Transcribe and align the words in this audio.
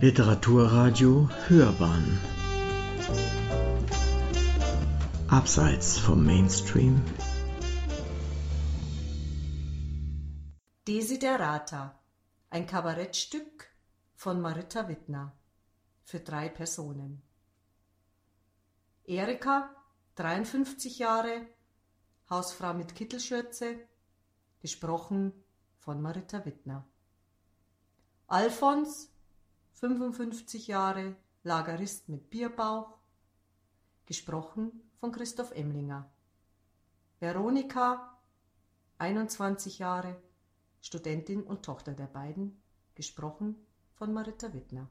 Literaturradio 0.00 1.28
Hörbahn 1.48 2.20
Abseits 5.26 5.98
vom 5.98 6.24
Mainstream 6.24 7.02
Desiderata 10.86 11.98
Ein 12.48 12.68
Kabarettstück 12.68 13.66
von 14.14 14.40
Marita 14.40 14.88
Wittner 14.88 15.36
für 16.04 16.20
drei 16.20 16.48
Personen. 16.48 17.20
Erika, 19.02 19.68
53 20.14 21.00
Jahre, 21.00 21.44
Hausfrau 22.30 22.72
mit 22.72 22.94
Kittelschürze, 22.94 23.80
gesprochen 24.60 25.32
von 25.80 26.00
Marita 26.00 26.44
Wittner. 26.44 26.86
Alfons, 28.28 29.10
55 29.80 30.66
Jahre, 30.66 31.14
Lagerist 31.44 32.08
mit 32.08 32.30
Bierbauch, 32.30 32.98
gesprochen 34.06 34.72
von 34.98 35.12
Christoph 35.12 35.52
Emlinger. 35.52 36.10
Veronika, 37.20 38.18
21 38.98 39.78
Jahre, 39.78 40.20
Studentin 40.80 41.44
und 41.44 41.62
Tochter 41.62 41.92
der 41.92 42.08
beiden, 42.08 42.60
gesprochen 42.96 43.54
von 43.94 44.12
Marita 44.12 44.52
Wittner. 44.52 44.88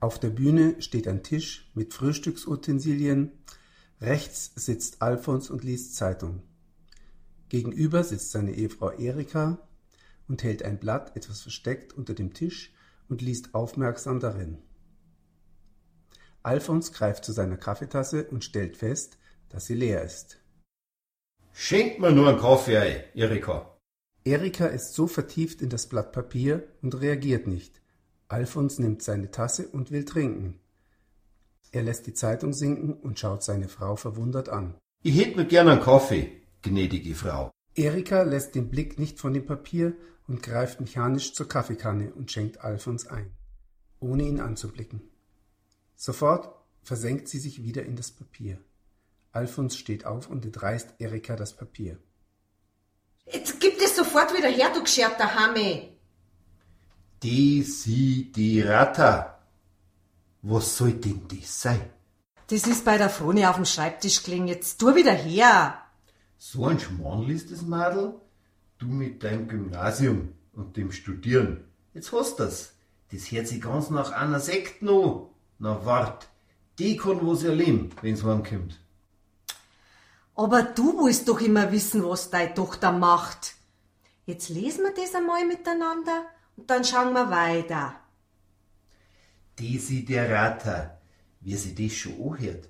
Auf 0.00 0.20
der 0.20 0.30
Bühne 0.30 0.82
steht 0.82 1.08
ein 1.08 1.22
Tisch 1.22 1.70
mit 1.74 1.94
Frühstücksutensilien. 1.94 3.32
Rechts 4.02 4.52
sitzt 4.56 5.00
Alfons 5.00 5.48
und 5.48 5.64
liest 5.64 5.96
Zeitung. 5.96 6.42
Gegenüber 7.48 8.04
sitzt 8.04 8.30
seine 8.30 8.52
Ehefrau 8.52 8.90
Erika 8.90 9.66
und 10.28 10.42
hält 10.42 10.64
ein 10.64 10.78
Blatt 10.78 11.16
etwas 11.16 11.40
versteckt 11.40 11.94
unter 11.94 12.12
dem 12.12 12.34
Tisch 12.34 12.74
und 13.10 13.20
liest 13.20 13.54
aufmerksam 13.54 14.20
darin. 14.20 14.58
Alfons 16.42 16.92
greift 16.92 17.24
zu 17.24 17.32
seiner 17.32 17.58
Kaffeetasse 17.58 18.24
und 18.30 18.44
stellt 18.44 18.76
fest, 18.76 19.18
dass 19.50 19.66
sie 19.66 19.74
leer 19.74 20.02
ist. 20.02 20.38
Schenk 21.52 22.00
mir 22.00 22.12
nur 22.12 22.28
einen 22.28 22.38
Kaffee 22.38 22.78
ein, 22.78 23.04
Erika. 23.14 23.76
Erika 24.24 24.66
ist 24.66 24.94
so 24.94 25.06
vertieft 25.06 25.60
in 25.60 25.68
das 25.68 25.88
Blatt 25.88 26.12
Papier 26.12 26.66
und 26.80 27.00
reagiert 27.00 27.46
nicht. 27.46 27.82
Alfons 28.28 28.78
nimmt 28.78 29.02
seine 29.02 29.30
Tasse 29.30 29.68
und 29.68 29.90
will 29.90 30.04
trinken. 30.04 30.60
Er 31.72 31.82
lässt 31.82 32.06
die 32.06 32.14
Zeitung 32.14 32.52
sinken 32.52 32.94
und 32.94 33.18
schaut 33.18 33.42
seine 33.42 33.68
Frau 33.68 33.96
verwundert 33.96 34.48
an. 34.48 34.74
Ich 35.02 35.18
hätt 35.18 35.36
mir 35.36 35.46
gern 35.46 35.68
einen 35.68 35.80
Kaffee, 35.80 36.42
gnädige 36.62 37.14
Frau. 37.14 37.50
Erika 37.74 38.22
lässt 38.22 38.54
den 38.54 38.68
Blick 38.68 38.98
nicht 38.98 39.18
von 39.18 39.32
dem 39.32 39.46
Papier 39.46 39.94
und 40.26 40.42
greift 40.42 40.80
mechanisch 40.80 41.34
zur 41.34 41.48
Kaffeekanne 41.48 42.12
und 42.12 42.30
schenkt 42.30 42.60
Alfons 42.60 43.06
ein, 43.06 43.30
ohne 44.00 44.24
ihn 44.24 44.40
anzublicken. 44.40 45.02
Sofort 45.96 46.54
versenkt 46.82 47.28
sie 47.28 47.38
sich 47.38 47.62
wieder 47.62 47.84
in 47.84 47.96
das 47.96 48.10
Papier. 48.10 48.58
Alfons 49.32 49.76
steht 49.76 50.06
auf 50.06 50.28
und 50.28 50.44
entreißt 50.44 50.94
Erika 50.98 51.36
das 51.36 51.54
Papier. 51.56 51.98
Jetzt 53.26 53.60
gib 53.60 53.80
es 53.80 53.96
sofort 53.96 54.36
wieder 54.36 54.48
her, 54.48 54.72
du 54.74 54.82
gescherter 54.82 55.34
Hamme. 55.34 55.90
Desiderata. 57.22 58.66
Was 60.42 60.76
soll 60.76 60.94
denn 60.94 61.28
das 61.28 61.60
sein? 61.60 61.90
Das 62.48 62.66
ist 62.66 62.84
bei 62.84 62.98
der 62.98 63.10
Froni 63.10 63.46
auf 63.46 63.56
dem 63.56 63.66
Schreibtisch 63.66 64.22
gelegen. 64.22 64.48
Jetzt 64.48 64.80
tu 64.80 64.94
wieder 64.94 65.12
her. 65.12 65.80
So 66.42 66.64
ein 66.64 66.80
Schmarrn 66.80 67.24
liest 67.24 67.52
das 67.52 67.60
Madel? 67.60 68.14
Du 68.78 68.86
mit 68.86 69.22
deinem 69.22 69.46
Gymnasium 69.46 70.32
und 70.54 70.74
dem 70.78 70.90
Studieren. 70.90 71.64
Jetzt 71.92 72.12
hast 72.12 72.40
das. 72.40 72.72
Das 73.12 73.30
hört 73.30 73.46
sich 73.46 73.60
ganz 73.60 73.90
nach 73.90 74.12
einer 74.12 74.40
Sekt 74.40 74.80
no. 74.80 75.34
Na 75.58 75.84
wart. 75.84 76.28
Die 76.78 76.96
kann 76.96 77.18
was 77.26 77.44
erleben, 77.44 77.90
wenn's 78.00 78.24
heimkommt. 78.24 78.80
Aber 80.34 80.62
du 80.62 81.04
willst 81.04 81.28
doch 81.28 81.42
immer 81.42 81.72
wissen, 81.72 82.02
was 82.04 82.30
deine 82.30 82.54
Tochter 82.54 82.90
macht. 82.90 83.56
Jetzt 84.24 84.48
lesen 84.48 84.84
wir 84.84 84.94
das 84.94 85.14
einmal 85.14 85.46
miteinander 85.46 86.24
und 86.56 86.70
dann 86.70 86.84
schauen 86.84 87.12
wir 87.12 87.28
weiter. 87.28 87.96
Desiderata, 89.58 90.98
wie 91.40 91.56
sie 91.56 91.74
das 91.74 91.92
schon 91.92 92.14
anhört. 92.14 92.66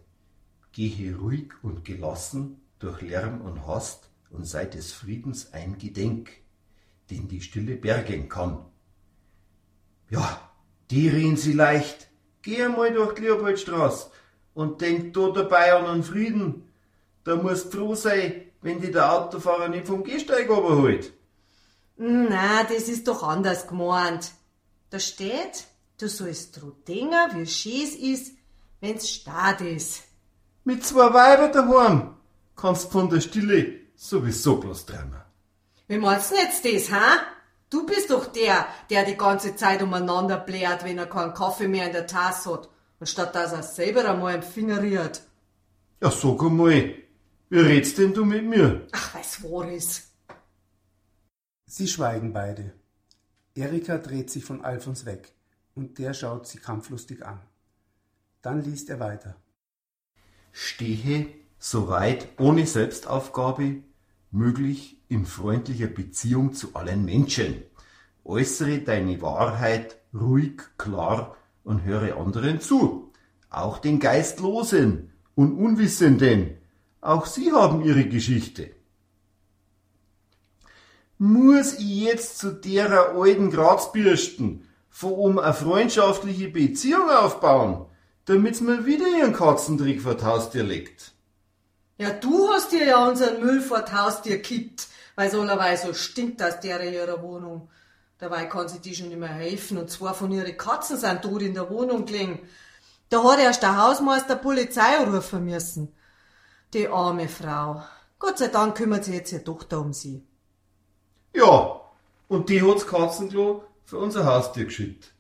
Gehe 0.72 1.16
ruhig 1.16 1.52
und 1.62 1.84
gelassen 1.84 2.60
durch 2.80 3.02
Lärm 3.02 3.42
und 3.42 3.66
Hast 3.66 4.10
und 4.30 4.46
sei 4.46 4.64
des 4.64 4.92
Friedens 4.92 5.52
ein 5.52 5.78
Gedenk, 5.78 6.30
den 7.10 7.28
die 7.28 7.42
Stille 7.42 7.76
bergen 7.76 8.28
kann. 8.28 8.64
Ja, 10.08 10.50
die 10.90 11.08
reden 11.08 11.36
sie 11.36 11.52
leicht. 11.52 12.08
Geh 12.42 12.64
einmal 12.64 12.92
durch 12.92 13.14
die 13.14 13.22
Leopoldstraße 13.22 14.10
und 14.54 14.80
denk 14.80 15.14
da 15.14 15.30
dabei 15.30 15.74
an 15.74 15.86
einen 15.86 16.02
Frieden. 16.02 16.72
Da 17.22 17.36
musst 17.36 17.70
froh 17.72 17.94
sein, 17.94 18.46
wenn 18.62 18.80
die 18.80 18.90
der 18.90 19.12
Autofahrer 19.12 19.68
nicht 19.68 19.86
vom 19.86 20.02
Gehsteig 20.02 20.46
überholt. 20.46 21.12
Na, 21.96 22.64
das 22.64 22.88
ist 22.88 23.06
doch 23.06 23.22
anders 23.22 23.66
gemeint. 23.66 24.32
Da 24.88 24.98
steht, 24.98 25.66
du 25.98 26.08
sollst 26.08 26.60
dran 26.60 26.72
denken, 26.88 27.34
wie 27.34 27.46
schön 27.46 27.82
es 27.84 27.94
ist, 27.94 28.32
wenn's 28.80 29.08
stad 29.08 29.60
ist. 29.60 30.04
Mit 30.64 30.84
zwei 30.84 31.12
Weibern 31.12 31.52
daheim 31.52 32.19
kannst 32.56 32.90
von 32.90 33.08
der 33.08 33.20
Stille 33.20 33.80
sowieso 33.96 34.56
bloß 34.56 34.86
träumen. 34.86 35.20
Wie 35.88 35.98
meinst 35.98 36.30
du 36.30 36.36
denn 36.36 36.44
jetzt 36.44 36.64
das, 36.64 36.92
ha? 36.92 37.20
Du 37.68 37.86
bist 37.86 38.10
doch 38.10 38.26
der, 38.26 38.66
der 38.90 39.04
die 39.04 39.16
ganze 39.16 39.54
Zeit 39.54 39.82
umeinander 39.82 40.38
bläht, 40.38 40.82
wenn 40.82 40.98
er 40.98 41.06
keinen 41.06 41.34
Kaffee 41.34 41.68
mehr 41.68 41.86
in 41.86 41.92
der 41.92 42.06
Tasse 42.06 42.52
hat, 42.52 42.68
anstatt 42.98 43.34
dass 43.34 43.52
er 43.52 43.62
selber 43.62 44.08
einmal 44.08 44.34
im 44.34 44.42
Finger 44.42 44.82
rührt. 44.82 45.22
Ja, 46.00 46.10
sag 46.10 46.42
einmal, 46.42 46.94
wie 47.48 47.58
redst 47.58 47.98
denn 47.98 48.14
du 48.14 48.24
mit 48.24 48.44
mir? 48.44 48.86
Ach, 48.92 49.14
weil's 49.14 49.42
wahr 49.42 49.70
ist. 49.70 50.08
Sie 51.66 51.86
schweigen 51.86 52.32
beide. 52.32 52.72
Erika 53.54 53.98
dreht 53.98 54.30
sich 54.30 54.44
von 54.44 54.64
Alfons 54.64 55.04
weg 55.06 55.32
und 55.74 55.98
der 55.98 56.14
schaut 56.14 56.46
sie 56.46 56.58
kampflustig 56.58 57.24
an. 57.24 57.40
Dann 58.42 58.62
liest 58.62 58.90
er 58.90 59.00
weiter. 59.00 59.36
Stehe 60.52 61.39
soweit 61.60 62.26
ohne 62.40 62.66
Selbstaufgabe 62.66 63.82
möglich 64.32 64.96
in 65.08 65.26
freundlicher 65.26 65.88
Beziehung 65.88 66.54
zu 66.54 66.74
allen 66.74 67.04
Menschen. 67.04 67.62
Äußere 68.24 68.78
deine 68.78 69.20
Wahrheit 69.22 69.98
ruhig, 70.14 70.62
klar 70.78 71.36
und 71.62 71.84
höre 71.84 72.16
anderen 72.16 72.60
zu. 72.60 73.12
Auch 73.50 73.78
den 73.78 74.00
Geistlosen 74.00 75.12
und 75.34 75.56
Unwissenden. 75.56 76.56
Auch 77.00 77.26
sie 77.26 77.52
haben 77.52 77.84
ihre 77.84 78.06
Geschichte. 78.06 78.70
Muss 81.18 81.74
ich 81.74 82.02
jetzt 82.04 82.38
zu 82.38 82.52
derer 82.52 83.14
alten 83.14 83.50
Grazbürsten 83.50 84.64
von 84.88 85.12
um 85.12 85.38
eine 85.38 85.52
freundschaftliche 85.52 86.48
Beziehung 86.48 87.10
aufbauen, 87.10 87.86
damit's 88.24 88.62
mir 88.62 88.86
wieder 88.86 89.06
ihren 89.06 89.34
Katzentrick 89.34 90.00
vor 90.00 90.20
Haustür 90.22 90.62
legt? 90.62 91.12
Ja, 92.00 92.08
du 92.08 92.48
hast 92.48 92.72
dir 92.72 92.86
ja 92.86 93.06
unseren 93.06 93.40
Müll 93.44 93.60
vor 93.60 93.82
die 93.82 93.92
Haustür 93.92 94.38
kippt, 94.38 94.88
weil 95.16 95.30
so 95.30 95.46
so 95.76 95.92
stinkt 95.92 96.42
aus 96.42 96.58
der 96.58 96.82
ihrer 96.90 97.22
Wohnung. 97.22 97.68
Dabei 98.16 98.46
kann 98.46 98.70
sie 98.70 98.78
die 98.78 98.94
schon 98.94 99.10
nicht 99.10 99.22
helfen 99.22 99.76
und 99.76 99.90
zwei 99.90 100.14
von 100.14 100.32
ihren 100.32 100.56
Katzen 100.56 100.96
sind 100.96 101.20
tot 101.20 101.42
in 101.42 101.52
der 101.52 101.68
Wohnung 101.68 102.06
gelegen. 102.06 102.38
Da 103.10 103.22
hat 103.22 103.38
erst 103.38 103.62
der 103.62 103.76
Hausmeister 103.76 104.36
Polizei 104.36 104.96
rufen 105.04 105.44
müssen. 105.44 105.92
Die 106.72 106.88
arme 106.88 107.28
Frau. 107.28 107.82
Gott 108.18 108.38
sei 108.38 108.48
Dank 108.48 108.78
kümmert 108.78 109.04
sich 109.04 109.16
jetzt 109.16 109.32
ihre 109.32 109.44
Tochter 109.44 109.78
um 109.78 109.92
sie. 109.92 110.24
Ja, 111.34 111.82
und 112.28 112.48
die 112.48 112.62
hat's 112.62 112.86
Katzenklo 112.86 113.64
für 113.84 113.98
unser 113.98 114.24
Haustür 114.24 114.64
geschickt. 114.64 115.12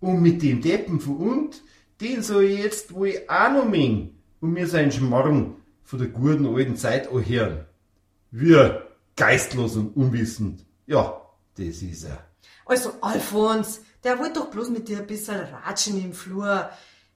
Und 0.00 0.20
mit 0.20 0.42
dem 0.42 0.60
Deppen 0.60 1.00
von 1.00 1.16
uns, 1.16 1.62
den 1.98 2.22
soll 2.22 2.44
ich 2.44 2.58
jetzt 2.58 2.92
wohl 2.92 3.22
auch 3.26 3.50
noch 3.50 3.64
mengen 3.64 4.22
und 4.42 4.52
mir 4.52 4.66
seinen 4.66 4.92
Schmarrn 4.92 5.54
von 5.88 5.98
der 5.98 6.08
guten 6.08 6.46
alten 6.54 6.76
Zeit 6.76 7.10
anhören. 7.10 7.64
Wir, 8.30 8.88
geistlos 9.16 9.74
und 9.74 9.96
unwissend. 9.96 10.66
Ja, 10.84 11.22
das 11.56 11.80
ist 11.80 12.04
er. 12.04 12.22
Also, 12.66 12.92
Alfons, 13.00 13.80
der 14.04 14.18
wollte 14.18 14.34
doch 14.34 14.50
bloß 14.50 14.68
mit 14.68 14.88
dir 14.88 14.98
ein 14.98 15.06
bisschen 15.06 15.40
ratschen 15.40 15.98
im 16.04 16.12
Flur. 16.12 16.68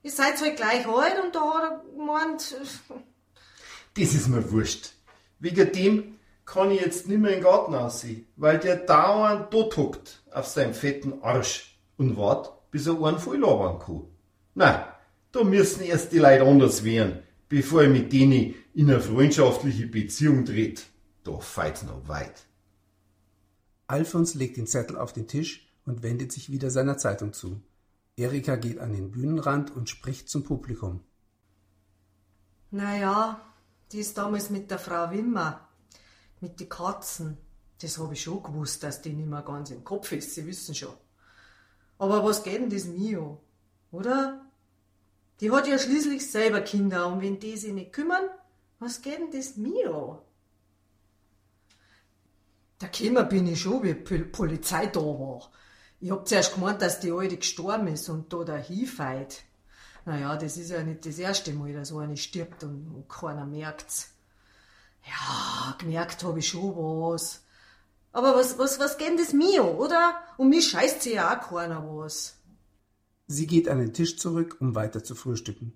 Ihr 0.03 0.11
seid 0.11 0.41
halt 0.41 0.57
gleich 0.57 0.89
alt 0.89 1.23
und 1.23 1.35
da 1.35 1.53
hat 1.53 1.71
er 1.71 1.83
gemeint, 1.95 2.57
Das 3.95 4.15
ist 4.15 4.29
mir 4.29 4.51
wurscht. 4.51 4.93
Wegen 5.39 5.71
dem 5.73 6.19
kann 6.47 6.71
ich 6.71 6.81
jetzt 6.81 7.07
nimmer 7.07 7.29
in 7.29 7.35
den 7.35 7.45
Garten 7.45 7.75
aussehen, 7.75 8.27
weil 8.37 8.59
der 8.59 8.77
dauernd 8.77 9.53
dort 9.53 9.77
hockt 9.77 10.23
auf 10.31 10.47
seinem 10.47 10.73
fetten 10.73 11.23
Arsch 11.23 11.79
und 11.99 12.17
wart, 12.17 12.71
bis 12.71 12.87
er 12.87 12.95
einen 13.05 13.19
voll 13.19 13.37
labern 13.37 13.79
kann. 13.79 14.07
Na, 14.55 14.97
da 15.31 15.45
müssen 15.45 15.83
erst 15.83 16.11
die 16.13 16.21
Leute 16.21 16.47
anders 16.47 16.85
werden, 16.85 17.23
bevor 17.53 17.83
ich 17.83 17.91
mit 17.91 18.15
denen 18.15 18.55
in 18.73 18.89
eine 18.89 18.99
freundschaftliche 18.99 19.87
Beziehung 19.87 20.47
tritt. 20.47 20.87
Da 21.23 21.39
feit's 21.39 21.83
noch 21.83 22.09
weit. 22.09 22.47
Alfons 23.87 24.33
legt 24.33 24.57
den 24.57 24.67
Zettel 24.67 24.97
auf 24.97 25.13
den 25.13 25.29
Tisch 25.29 25.69
und 25.85 26.03
wendet 26.03 26.33
sich 26.33 26.51
wieder 26.51 26.71
seiner 26.71 26.97
Zeitung 26.97 27.35
zu. 27.35 27.61
Erika 28.17 28.57
geht 28.57 28.79
an 28.79 28.95
den 28.95 29.11
Bühnenrand 29.11 29.71
und 29.71 29.91
spricht 29.91 30.31
zum 30.31 30.45
Publikum. 30.45 31.01
Naja, 32.71 33.39
die 33.93 33.99
ist 33.99 34.17
damals 34.17 34.49
mit 34.49 34.71
der 34.71 34.79
Frau 34.79 35.11
Wimmer, 35.11 35.69
mit 36.41 36.59
den 36.59 36.71
Katzen. 36.71 37.37
Das 37.83 37.99
habe 37.99 38.15
ich 38.15 38.23
schon 38.23 38.43
gewusst, 38.43 38.83
dass 38.83 39.03
die 39.03 39.13
nicht 39.13 39.29
mehr 39.29 39.43
ganz 39.43 39.71
im 39.71 39.85
Kopf 39.85 40.11
ist, 40.13 40.35
Sie 40.35 40.47
wissen 40.47 40.75
schon. 40.75 40.95
Aber 41.99 42.25
was 42.25 42.43
geht 42.45 42.63
denn 42.63 42.71
das 42.71 42.87
Mio, 42.87 43.43
oder? 43.91 44.42
Die 45.43 45.51
hat 45.51 45.67
ja 45.67 45.77
schließlich 45.77 46.31
selber 46.31 46.61
Kinder 46.61 47.09
und 47.09 47.21
wenn 47.21 47.41
die 47.41 47.57
sich 47.57 47.73
nicht 47.73 47.93
kümmern, 47.93 48.31
was 48.79 49.03
geht 49.03 49.19
denn 49.19 49.33
das 49.33 49.57
Mio? 49.57 50.23
Da 52.79 52.87
gekommen 52.87 53.29
bin 53.29 53.49
ich 53.49 53.61
schon, 53.61 53.83
wie 53.83 53.95
die 53.95 54.19
Polizei 54.19 54.87
da 54.87 55.01
war. 55.01 55.51
Ich 55.99 56.13
hab 56.13 56.29
zuerst 56.29 56.55
gemeint, 56.55 56.81
dass 56.81 57.01
die 57.01 57.11
Alte 57.11 57.39
gestorben 57.39 57.89
ist 57.89 58.09
und 58.09 58.33
da 58.33 58.45
der 58.45 58.59
hinfeit. 58.59 59.43
Naja, 60.05 60.37
das 60.37 60.57
ist 60.57 60.71
ja 60.71 60.81
nicht 60.85 61.05
das 61.07 61.19
erste 61.19 61.53
Mal, 61.55 61.73
dass 61.73 61.93
eine 61.93 62.17
stirbt 62.17 62.63
und, 62.63 63.05
keiner 63.09 63.45
merkt's. 63.45 64.11
Ja, 65.05 65.75
gemerkt 65.77 66.23
habe 66.23 66.39
ich 66.39 66.49
schon 66.49 66.77
was. 66.77 67.43
Aber 68.13 68.37
was, 68.37 68.59
was, 68.59 68.79
was 68.79 68.97
geht 68.97 69.09
denn 69.09 69.17
das 69.17 69.33
mir, 69.33 69.65
oder? 69.65 70.15
Und 70.37 70.51
mich 70.51 70.69
scheißt 70.69 71.03
sie 71.03 71.15
ja 71.15 71.37
auch 71.37 71.49
keiner 71.49 71.85
was. 71.85 72.37
Sie 73.33 73.47
geht 73.47 73.67
an 73.71 73.79
den 73.79 73.95
Tisch 73.95 74.19
zurück, 74.19 74.59
um 74.61 74.75
weiter 74.75 75.03
zu 75.03 75.15
frühstücken. 75.15 75.73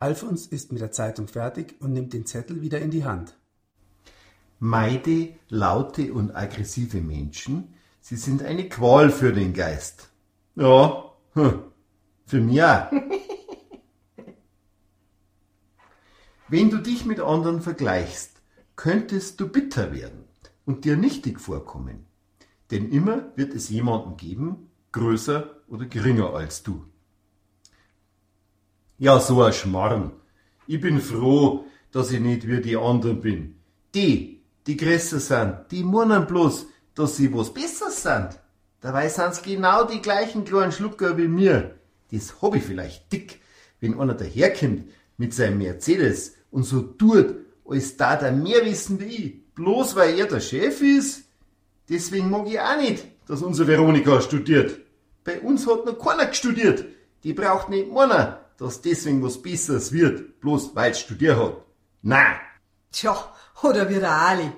Alfons 0.00 0.48
ist 0.48 0.72
mit 0.72 0.82
der 0.82 0.90
Zeitung 0.90 1.28
fertig 1.28 1.76
und 1.78 1.92
nimmt 1.92 2.12
den 2.12 2.26
Zettel 2.26 2.60
wieder 2.60 2.80
in 2.80 2.90
die 2.90 3.04
Hand. 3.04 3.36
Meide 4.58 5.28
laute 5.48 6.12
und 6.12 6.34
aggressive 6.34 7.00
Menschen, 7.00 7.72
sie 8.00 8.16
sind 8.16 8.42
eine 8.42 8.68
Qual 8.68 9.10
für 9.10 9.32
den 9.32 9.54
Geist. 9.54 10.08
Ja, 10.56 11.12
hm, 11.34 11.60
für 12.26 12.40
mich 12.40 12.60
auch. 12.64 12.90
Wenn 16.48 16.68
du 16.68 16.78
dich 16.78 17.04
mit 17.04 17.20
anderen 17.20 17.62
vergleichst, 17.62 18.42
könntest 18.74 19.38
du 19.38 19.46
bitter 19.46 19.92
werden 19.92 20.24
und 20.64 20.84
dir 20.84 20.96
nichtig 20.96 21.40
vorkommen. 21.40 22.06
Denn 22.72 22.90
immer 22.90 23.30
wird 23.36 23.54
es 23.54 23.68
jemanden 23.68 24.16
geben, 24.16 24.68
größer 24.90 25.61
oder 25.72 25.86
geringer 25.86 26.34
als 26.34 26.62
du. 26.62 26.84
Ja, 28.98 29.18
so 29.18 29.42
ein 29.42 29.54
Schmarrn. 29.54 30.12
Ich 30.66 30.80
bin 30.80 31.00
froh, 31.00 31.64
dass 31.90 32.12
ich 32.12 32.20
nicht 32.20 32.46
wie 32.46 32.60
die 32.60 32.76
anderen 32.76 33.20
bin. 33.20 33.56
Die, 33.94 34.42
die 34.66 34.76
größer 34.76 35.18
sind, 35.18 35.64
die 35.70 35.82
meinen 35.82 36.26
bloß, 36.26 36.66
dass 36.94 37.16
sie 37.16 37.32
was 37.34 37.52
Besseres 37.54 38.02
sind. 38.02 38.38
Dabei 38.80 39.08
sind's 39.08 39.42
genau 39.42 39.84
die 39.84 40.02
gleichen 40.02 40.44
kleinen 40.44 40.72
Schlucker 40.72 41.16
wie 41.16 41.28
mir. 41.28 41.74
Das 42.10 42.42
hab 42.42 42.54
ich 42.54 42.62
vielleicht 42.62 43.10
dick, 43.10 43.40
wenn 43.80 43.98
einer 43.98 44.14
daherkommt 44.14 44.90
mit 45.16 45.32
seinem 45.32 45.58
Mercedes 45.58 46.34
und 46.50 46.64
so 46.64 46.82
tut, 46.82 47.34
als 47.64 47.96
da 47.96 48.16
der 48.16 48.32
mehr 48.32 48.64
wissen 48.64 49.00
wie 49.00 49.04
ich, 49.04 49.54
bloß 49.54 49.96
weil 49.96 50.18
er 50.18 50.26
der 50.26 50.40
Chef 50.40 50.82
ist. 50.82 51.24
Deswegen 51.88 52.28
mag 52.28 52.46
ich 52.46 52.60
auch 52.60 52.76
nicht, 52.76 53.04
dass 53.26 53.40
unsere 53.42 53.68
Veronika 53.68 54.20
studiert. 54.20 54.78
Bei 55.24 55.40
uns 55.40 55.66
hat 55.66 55.86
noch 55.86 55.98
keiner 55.98 56.32
studiert. 56.32 56.84
Die 57.22 57.32
braucht 57.32 57.68
nicht 57.68 57.90
meiner, 57.90 58.40
dass 58.58 58.80
deswegen 58.80 59.22
was 59.22 59.40
Besseres 59.40 59.92
wird, 59.92 60.40
bloß 60.40 60.74
weil 60.74 60.94
studiert 60.94 61.38
hat. 61.38 61.56
Nein. 62.02 62.36
Tja, 62.90 63.32
oder 63.62 63.88
wie 63.88 64.00
der 64.00 64.10
Ali. 64.10 64.52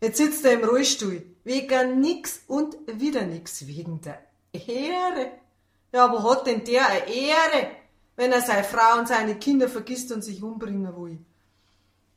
Jetzt 0.00 0.18
sitzt 0.18 0.44
er 0.44 0.52
im 0.52 0.64
Rollstuhl. 0.64 1.22
Wegen 1.44 2.00
nix 2.00 2.40
und 2.46 2.76
wieder 2.86 3.22
nix. 3.22 3.66
Wegen 3.66 4.00
der 4.00 4.20
Ehre. 4.52 5.32
Ja, 5.92 6.04
aber 6.04 6.22
hat 6.22 6.46
denn 6.46 6.64
der 6.64 6.88
eine 6.88 7.12
Ehre, 7.12 7.70
wenn 8.16 8.32
er 8.32 8.42
seine 8.42 8.64
Frau 8.64 8.98
und 8.98 9.08
seine 9.08 9.36
Kinder 9.36 9.68
vergisst 9.68 10.12
und 10.12 10.22
sich 10.22 10.42
umbringen 10.42 10.94
will? 10.96 11.18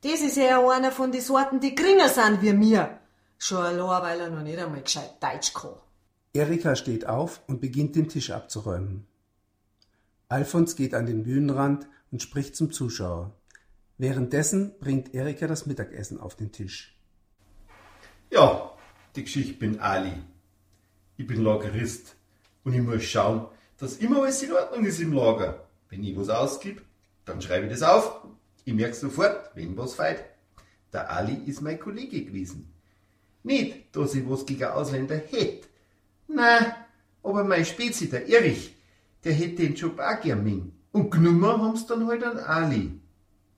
Das 0.02 0.20
ist 0.20 0.36
ja 0.36 0.60
einer 0.70 0.92
von 0.92 1.12
den 1.12 1.22
Sorten, 1.22 1.62
die 1.62 1.74
geringer 1.74 2.10
sind 2.10 2.42
wie 2.42 2.54
mir. 2.54 3.00
Schon 3.38 3.58
allein, 3.58 4.04
weil 4.04 4.20
er 4.20 4.30
noch 4.30 4.44
nicht 4.44 4.60
einmal 4.60 4.82
gescheit 4.82 5.16
Deutsch 5.22 5.54
kann. 5.54 5.76
Erika 6.36 6.76
steht 6.76 7.06
auf 7.06 7.42
und 7.46 7.62
beginnt 7.62 7.96
den 7.96 8.10
Tisch 8.10 8.32
abzuräumen. 8.32 9.06
Alfons 10.30 10.76
geht 10.76 10.96
an 10.96 11.06
den 11.06 11.22
Bühnenrand 11.22 11.88
und 12.12 12.24
spricht 12.24 12.56
zum 12.56 12.72
Zuschauer. 12.72 13.36
Währenddessen 14.00 14.74
bringt 14.80 15.14
Erika 15.14 15.46
das 15.46 15.68
Mittagessen 15.68 16.20
auf 16.20 16.36
den 16.36 16.52
Tisch. 16.52 16.98
Ja, 18.32 18.72
die 19.16 19.24
Geschichte 19.24 19.54
bin 19.54 19.80
Ali. 19.80 20.14
Ich 21.18 21.28
bin 21.28 21.44
Lagerist 21.44 22.16
und 22.64 22.74
ich 22.74 22.82
muss 22.82 23.04
schauen, 23.04 23.46
dass 23.78 23.98
immer 23.98 24.24
alles 24.24 24.42
in 24.42 24.54
Ordnung 24.54 24.86
ist 24.86 25.02
im 25.02 25.14
Lager. 25.14 25.68
Wenn 25.90 26.04
ich 26.04 26.18
was 26.18 26.30
ausgib, 26.30 26.82
dann 27.26 27.44
schreibe 27.44 27.68
ich 27.68 27.74
das 27.74 27.84
auf. 27.84 28.26
Ich 28.66 28.74
merke 28.74 28.96
sofort, 28.96 29.52
wenn 29.54 29.78
was 29.78 29.94
feit. 29.94 30.26
Der 30.92 31.12
Ali 31.12 31.36
ist 31.46 31.62
mein 31.62 31.80
Kollege 31.80 32.26
gewesen. 32.26 32.74
Nicht, 33.44 33.96
dass 33.96 34.16
ich 34.16 34.28
was 34.28 34.48
gegen 34.48 34.64
Ausländer 34.64 35.18
hätte. 35.18 35.68
Nein, 36.28 36.74
aber 37.24 37.44
mein 37.44 37.66
Spezi, 37.66 38.10
der 38.10 38.28
Erich, 38.28 38.76
der 39.24 39.34
hätte 39.34 39.64
den 39.64 39.76
Job 39.76 40.00
auch 40.00 40.22
gern 40.22 40.44
mögen. 40.44 40.74
Und 40.92 41.10
genommen 41.10 41.46
haben's 41.46 41.86
dann 41.88 42.08
halt 42.08 42.24
an 42.24 42.38
Ali. 42.38 42.92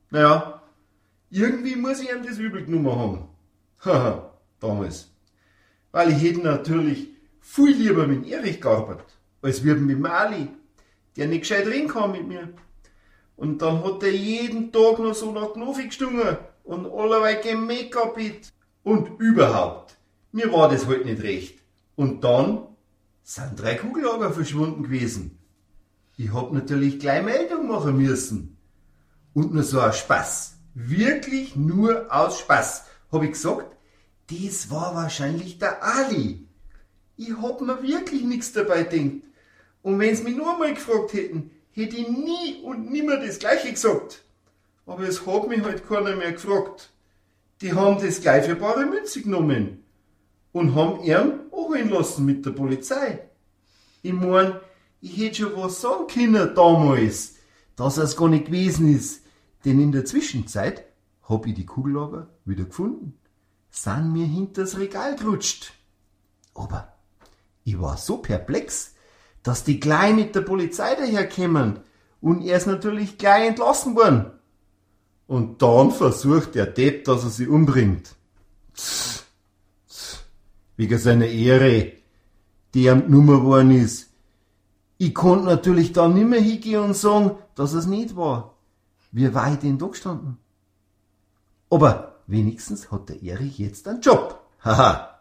Naja, 0.10 0.62
irgendwie 1.30 1.76
muss 1.76 2.02
ich 2.02 2.10
ihm 2.10 2.24
das 2.26 2.38
übel 2.38 2.66
genommen 2.66 2.96
haben. 2.96 3.28
Haha, 3.86 4.32
damals. 4.60 5.10
Weil 5.92 6.12
ich 6.12 6.24
hätte 6.24 6.40
natürlich 6.40 7.10
viel 7.42 7.76
lieber 7.76 8.08
mit 8.08 8.28
Erich 8.28 8.62
gearbeitet, 8.62 9.18
als 9.42 9.64
wir 9.64 9.76
mit 9.76 10.06
Ali, 10.06 10.50
der 11.16 11.28
nicht 11.28 11.42
gescheit 11.42 11.68
reden 11.68 11.88
kann 11.88 12.12
mit 12.12 12.28
mir. 12.28 12.54
Und 13.36 13.62
dann 13.62 13.84
hat 13.84 14.04
er 14.04 14.12
jeden 14.12 14.72
Tag 14.72 15.00
noch 15.00 15.14
so 15.14 15.32
nach 15.32 15.54
Knofi 15.54 15.88
gestungen 15.88 16.38
und 16.64 16.86
allerweil 16.86 17.56
Make-up 17.56 18.18
Und 18.84 19.20
überhaupt, 19.20 19.98
mir 20.32 20.52
war 20.52 20.70
das 20.70 20.88
halt 20.88 21.06
nicht 21.06 21.22
recht. 21.22 21.60
Und 21.95 22.24
dann 22.24 22.68
sind 23.24 23.59
drei 23.59 23.75
Kugellager 23.75 24.31
verschwunden 24.31 24.83
gewesen. 24.83 25.39
Ich 26.18 26.33
hab 26.33 26.53
natürlich 26.53 27.00
gleich 27.00 27.24
Meldung 27.24 27.68
machen 27.68 27.97
müssen. 27.97 28.57
Und 29.33 29.53
nur 29.53 29.63
so 29.63 29.81
aus 29.81 29.97
Spaß, 30.00 30.56
wirklich 30.74 31.56
nur 31.56 32.07
aus 32.09 32.39
Spaß, 32.39 32.86
hab 33.12 33.24
ich 33.24 33.31
gesagt, 33.31 33.75
das 34.30 34.69
war 34.69 34.95
wahrscheinlich 34.95 35.59
der 35.59 35.83
Ali. 35.83 36.47
Ich 37.18 37.36
hab 37.42 37.61
mir 37.61 37.81
wirklich 37.81 38.23
nichts 38.23 38.54
dabei 38.54 38.83
denkt. 38.83 39.25
Und 39.81 39.99
wenn's 39.99 40.23
mich 40.23 40.35
nur 40.35 40.54
einmal 40.54 40.73
gefragt 40.73 41.14
hätten, 41.14 41.52
hätte 41.71 41.95
ich 41.95 42.07
nie 42.07 42.61
und 42.64 42.92
nimmer 42.92 43.18
das 43.18 43.40
Gleiche 43.40 43.71
gesagt. 43.71 44.23
Aber 44.85 45.04
es 45.04 45.25
hat 45.25 45.47
mich 45.47 45.64
halt 45.64 45.87
keiner 45.87 46.16
mehr 46.16 46.31
gefragt. 46.31 46.92
Die 47.61 47.73
haben 47.73 48.02
das 48.02 48.21
gleich 48.21 48.45
für 48.45 48.56
bare 48.56 48.85
Münze 48.85 49.21
genommen 49.21 49.84
und 50.56 50.74
haben 50.74 51.04
ihn 51.04 51.14
anholen 51.14 51.90
lassen 51.90 52.26
mit 52.26 52.45
der 52.45 52.52
Polizei. 52.52 53.19
Ich 54.02 54.14
mein, 54.14 54.54
ich 55.02 55.18
hätte 55.18 55.35
schon 55.35 55.57
was 55.57 55.81
sagen 55.81 56.07
können 56.07 56.56
damals, 56.56 57.35
dass 57.76 57.97
es 57.97 58.16
gar 58.16 58.30
nicht 58.30 58.45
gewesen 58.45 58.95
ist, 58.95 59.21
denn 59.66 59.81
in 59.81 59.92
der 59.92 60.06
Zwischenzeit 60.06 60.85
hab 61.24 61.45
ich 61.45 61.56
die 61.56 61.66
Kugellager 61.66 62.30
wieder 62.45 62.64
gefunden, 62.64 63.19
sind 63.69 64.14
mir 64.14 64.26
hinters 64.26 64.78
Regal 64.78 65.18
gerutscht. 65.18 65.74
Aber 66.54 66.94
ich 67.66 67.78
war 67.81 67.97
so 67.97 68.19
perplex, 68.19 68.94
dass 69.44 69.66
die 69.66 69.81
gleich 69.81 70.16
mit 70.16 70.35
der 70.35 70.42
Polizei 70.42 70.95
daherkämen 70.95 71.81
und 72.21 72.44
er 72.44 72.56
ist 72.56 72.68
natürlich 72.68 73.18
gleich 73.18 73.50
entlassen 73.50 73.97
worden. 73.97 74.31
Und 75.28 75.62
dann 75.62 75.92
versucht 75.92 76.56
der 76.56 76.68
Depp, 76.68 77.04
dass 77.04 77.26
er 77.26 77.30
sie 77.30 77.47
umbringt. 77.47 78.16
Tss, 78.74 79.25
wegen 80.78 80.98
seiner 80.98 81.28
Ehre, 81.28 81.94
die 82.74 82.86
ihm 82.86 83.10
Nummer 83.10 83.44
worden 83.44 83.72
ist. 83.72 84.12
Ich 84.98 85.14
konnte 85.14 85.46
natürlich 85.46 85.94
dann 85.94 86.14
nimmer 86.14 86.38
hingehen 86.38 86.82
und 86.82 86.96
sagen, 86.96 87.32
dass 87.56 87.74
es 87.74 87.86
nicht 87.86 88.16
war. 88.16 88.56
Wie 89.12 89.26
ich 89.26 89.60
denn 89.60 89.78
da 89.78 89.88
gestanden? 89.88 90.38
Aber 91.70 92.16
wenigstens 92.28 92.92
hat 92.92 93.10
der 93.10 93.22
Erich 93.24 93.58
jetzt 93.58 93.88
einen 93.88 94.02
Job. 94.02 94.42
Haha. 94.64 95.20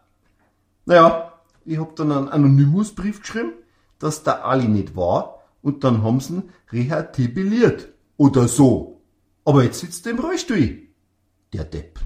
naja, 0.85 1.33
ich 1.65 1.79
hab 1.79 1.95
dann 1.95 2.11
einen 2.11 2.29
Anonymusbrief 2.29 3.21
geschrieben, 3.21 3.53
dass 3.99 4.23
der 4.23 4.45
Ali 4.45 4.67
nicht 4.67 4.95
war 4.95 5.41
und 5.61 5.83
dann 5.83 6.03
haben 6.03 6.19
sie 6.19 6.35
ihn 6.35 6.49
rehabilitiert. 6.71 7.89
Oder 8.17 8.47
so. 8.47 9.01
Aber 9.43 9.63
jetzt 9.63 9.79
sitzt 9.79 10.05
er 10.05 10.13
im 10.13 10.19
Rollstuhl. 10.19 10.83
Der 11.53 11.65
Depp. 11.65 11.99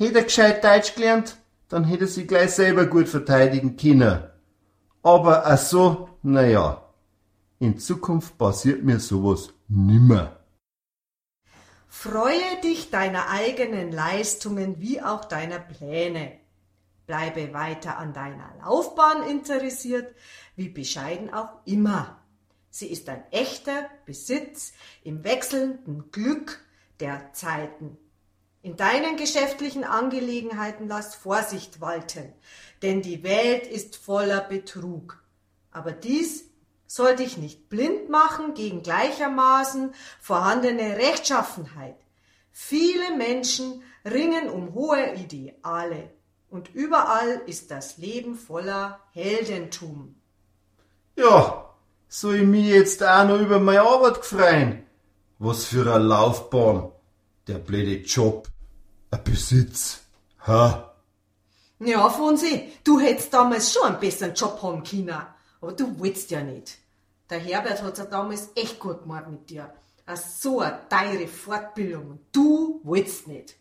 Hätte 0.00 0.20
er 0.20 0.24
gescheit 0.24 0.64
Deutsch 0.64 0.94
gelernt, 0.94 1.36
dann 1.68 1.84
hätte 1.84 2.04
er 2.04 2.08
sich 2.08 2.26
gleich 2.26 2.52
selber 2.52 2.86
gut 2.86 3.06
verteidigen 3.06 3.76
können. 3.76 4.24
Aber 5.02 5.46
ach 5.46 5.58
so, 5.58 6.08
naja. 6.22 6.90
In 7.58 7.78
Zukunft 7.78 8.38
passiert 8.38 8.82
mir 8.82 8.98
sowas 8.98 9.52
nimmer. 9.68 10.40
Freue 11.86 12.60
dich 12.64 12.88
deiner 12.88 13.28
eigenen 13.28 13.92
Leistungen 13.92 14.80
wie 14.80 15.02
auch 15.02 15.26
deiner 15.26 15.58
Pläne. 15.58 16.32
Bleibe 17.06 17.52
weiter 17.52 17.98
an 17.98 18.14
deiner 18.14 18.54
Laufbahn 18.62 19.28
interessiert, 19.28 20.14
wie 20.56 20.70
bescheiden 20.70 21.30
auch 21.34 21.58
immer. 21.66 22.22
Sie 22.70 22.86
ist 22.86 23.06
ein 23.10 23.22
echter 23.32 23.90
Besitz 24.06 24.72
im 25.04 25.24
wechselnden 25.24 26.10
Glück 26.10 26.58
der 27.00 27.34
Zeiten. 27.34 27.98
In 28.62 28.76
deinen 28.76 29.16
geschäftlichen 29.16 29.84
Angelegenheiten 29.84 30.86
lass 30.86 31.14
Vorsicht 31.14 31.80
walten, 31.80 32.32
denn 32.82 33.00
die 33.00 33.22
Welt 33.22 33.66
ist 33.66 33.96
voller 33.96 34.40
Betrug. 34.42 35.22
Aber 35.70 35.92
dies 35.92 36.44
soll 36.86 37.16
dich 37.16 37.38
nicht 37.38 37.70
blind 37.70 38.10
machen 38.10 38.52
gegen 38.52 38.82
gleichermaßen 38.82 39.94
vorhandene 40.20 40.96
Rechtschaffenheit. 40.96 41.96
Viele 42.52 43.16
Menschen 43.16 43.82
ringen 44.04 44.50
um 44.50 44.74
hohe 44.74 45.14
Ideale 45.14 46.10
und 46.50 46.74
überall 46.74 47.40
ist 47.46 47.70
das 47.70 47.96
Leben 47.96 48.34
voller 48.34 48.98
Heldentum. 49.12 50.16
Ja, 51.16 51.70
soll 52.08 52.36
ich 52.36 52.42
mich 52.42 52.66
jetzt 52.66 53.02
auch 53.02 53.24
noch 53.24 53.38
über 53.38 53.58
meine 53.58 53.82
Arbeit 53.82 54.24
freuen? 54.24 54.84
Was 55.38 55.64
für 55.64 55.90
eine 55.94 56.04
Laufbahn. 56.04 56.92
Der 57.46 57.58
blöde 57.58 57.96
Job. 57.96 58.48
Ein 59.10 59.24
Besitz. 59.24 60.00
Ha? 60.46 60.94
Ja, 61.80 62.08
Fonsi, 62.10 62.72
du 62.84 63.00
hättest 63.00 63.32
damals 63.32 63.72
schon 63.72 63.84
einen 63.84 64.00
besseren 64.00 64.34
Job 64.34 64.60
haben 64.62 64.82
können. 64.84 65.16
Aber 65.60 65.72
du 65.72 65.94
willst 65.98 66.30
ja 66.30 66.42
nicht. 66.42 66.78
Der 67.28 67.38
Herbert 67.38 67.82
hat's 67.82 67.98
ja 67.98 68.04
damals 68.04 68.50
echt 68.54 68.78
gut 68.78 69.02
gemacht 69.02 69.28
mit 69.30 69.48
dir. 69.50 69.72
Ach, 70.06 70.16
so 70.16 70.60
eine 70.60 70.80
teure 70.88 71.28
Fortbildung. 71.28 72.18
Du 72.32 72.80
willst 72.84 73.28
nicht. 73.28 73.56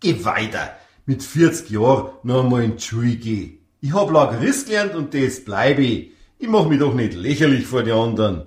Geh 0.00 0.24
weiter. 0.24 0.76
Mit 1.06 1.22
40 1.22 1.70
Jahren 1.70 2.12
noch 2.22 2.44
einmal 2.44 2.64
in 2.64 2.76
die 2.76 2.82
Schule 2.82 3.16
gehen. 3.16 3.58
Ich 3.80 3.92
hab 3.92 4.10
Lagerist 4.10 4.66
gelernt 4.66 4.94
und 4.94 5.12
das 5.12 5.44
bleibe 5.44 5.82
ich. 5.82 6.12
Ich 6.38 6.48
mach 6.48 6.66
mich 6.66 6.78
doch 6.78 6.94
nicht 6.94 7.14
lächerlich 7.14 7.66
vor 7.66 7.82
die 7.82 7.92
anderen. 7.92 8.46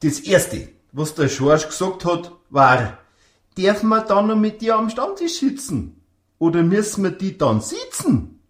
Das 0.00 0.20
erste, 0.20 0.68
was 0.92 1.14
der 1.14 1.28
Schorsch 1.28 1.66
gesagt 1.66 2.04
hat, 2.04 2.32
war, 2.50 2.98
darf 3.56 3.82
man 3.82 4.06
dann 4.06 4.26
noch 4.26 4.36
mit 4.36 4.60
dir 4.60 4.76
am 4.76 4.90
Stammtisch 4.90 5.38
sitzen? 5.38 6.00
Oder 6.38 6.62
müssen 6.62 7.04
wir 7.04 7.10
die 7.10 7.38
dann 7.38 7.60
sitzen? 7.60 8.40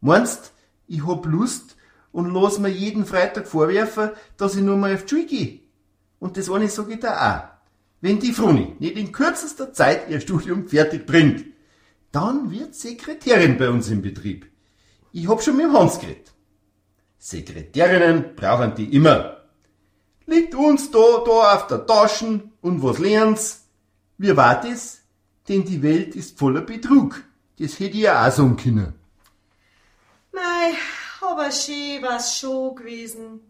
Meinst, 0.00 0.52
ich 0.86 1.06
hab 1.06 1.26
Lust 1.26 1.76
und 2.12 2.32
lass 2.32 2.58
mir 2.58 2.68
jeden 2.68 3.06
Freitag 3.06 3.48
vorwerfen, 3.48 4.10
dass 4.36 4.56
ich 4.56 4.62
nur 4.62 4.76
mal 4.76 4.94
auf 4.94 5.04
die 5.04 5.08
Schule 5.08 5.26
gehe? 5.26 5.60
Und 6.18 6.36
das 6.36 6.50
eine 6.50 6.68
sag 6.68 6.90
ich 6.90 7.00
dir 7.00 7.20
auch. 7.20 7.42
Wenn 8.00 8.20
die 8.20 8.32
Fruni 8.32 8.76
nicht 8.78 8.96
in 8.96 9.12
kürzester 9.12 9.72
Zeit 9.72 10.10
ihr 10.10 10.20
Studium 10.20 10.68
fertig 10.68 11.06
bringt, 11.06 11.46
dann 12.12 12.50
wird 12.50 12.74
Sekretärin 12.74 13.56
bei 13.56 13.70
uns 13.70 13.88
im 13.88 14.02
Betrieb. 14.02 14.46
Ich 15.10 15.28
hab 15.28 15.42
schon 15.42 15.56
mit 15.56 15.66
dem 15.66 15.72
Hans 15.72 15.98
geredet. 15.98 16.32
Sekretärinnen 17.18 18.36
brauchen 18.36 18.74
die 18.74 18.94
immer. 18.94 19.38
Liegt 20.26 20.54
uns 20.54 20.90
da, 20.90 21.22
da 21.24 21.54
auf 21.54 21.66
der 21.66 21.86
Taschen 21.86 22.52
und 22.60 22.82
was 22.82 22.98
lernt's? 22.98 23.63
Wie 24.18 24.36
war 24.36 24.60
das? 24.60 25.02
Denn 25.48 25.64
die 25.64 25.82
Welt 25.82 26.14
ist 26.14 26.38
voller 26.38 26.62
Betrug. 26.62 27.22
Das 27.58 27.78
hätte 27.78 27.96
ich 27.96 28.04
ja 28.04 28.26
auch 28.26 28.32
sagen 28.32 28.56
können. 28.56 28.94
Mei, 30.32 30.74
aber 31.20 31.50
schön 31.50 32.02
war's 32.02 32.38
schon 32.38 32.74
gewesen. 32.74 33.40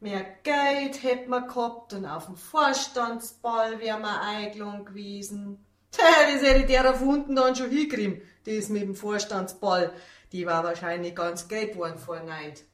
Mehr 0.00 0.24
Geld 0.42 1.02
hätt 1.02 1.28
man 1.28 1.48
gehabt 1.48 1.94
und 1.94 2.04
auf 2.04 2.26
dem 2.26 2.36
Vorstandsball 2.36 3.80
wär 3.80 3.98
man 3.98 4.20
eingeladen 4.20 4.84
gewesen. 4.84 5.58
Das 5.90 6.42
hätte 6.42 6.66
der 6.66 6.84
erfunden 6.84 7.36
dann 7.36 7.56
schon 7.56 7.70
hingekriegt, 7.70 8.22
das 8.44 8.68
mit 8.68 8.82
dem 8.82 8.94
Vorstandsball. 8.94 9.92
Die 10.32 10.44
war 10.46 10.62
wahrscheinlich 10.64 11.14
ganz 11.14 11.48
gelb 11.48 11.76
worden 11.76 11.98
vor 11.98 12.20
Neid. 12.20 12.64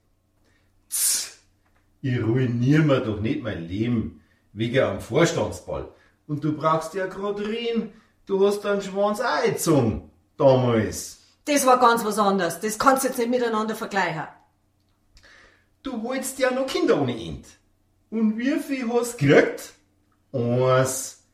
Ich 2.03 2.23
ruiniere 2.23 2.83
mir 2.83 3.01
doch 3.01 3.21
nicht 3.21 3.43
mein 3.43 3.69
Leben 3.69 4.23
wegen 4.53 4.81
am 4.81 5.01
Vorstandsball. 5.01 5.93
Und 6.31 6.45
du 6.45 6.53
brauchst 6.53 6.95
ja 6.95 7.07
grad 7.07 7.41
reden, 7.41 7.93
du 8.25 8.47
hast 8.47 8.61
deinen 8.61 8.81
Schwanz 8.81 9.21
gezogen. 9.45 10.13
Damals. 10.37 11.19
Das 11.45 11.67
war 11.67 11.81
ganz 11.81 12.05
was 12.05 12.21
anderes. 12.21 12.61
Das 12.61 12.79
kannst 12.79 13.03
du 13.03 13.09
jetzt 13.09 13.19
nicht 13.19 13.31
miteinander 13.31 13.75
vergleichen. 13.75 14.29
Du 15.83 16.01
wolltest 16.05 16.39
ja 16.39 16.53
noch 16.53 16.69
Kinder 16.69 17.03
ohne 17.03 17.21
End. 17.21 17.47
Und 18.11 18.39
wie 18.39 18.61
viel 18.61 18.89
hast 18.93 19.21
du 19.21 19.27
gekriegt? 19.27 19.73
Eins. 20.33 21.25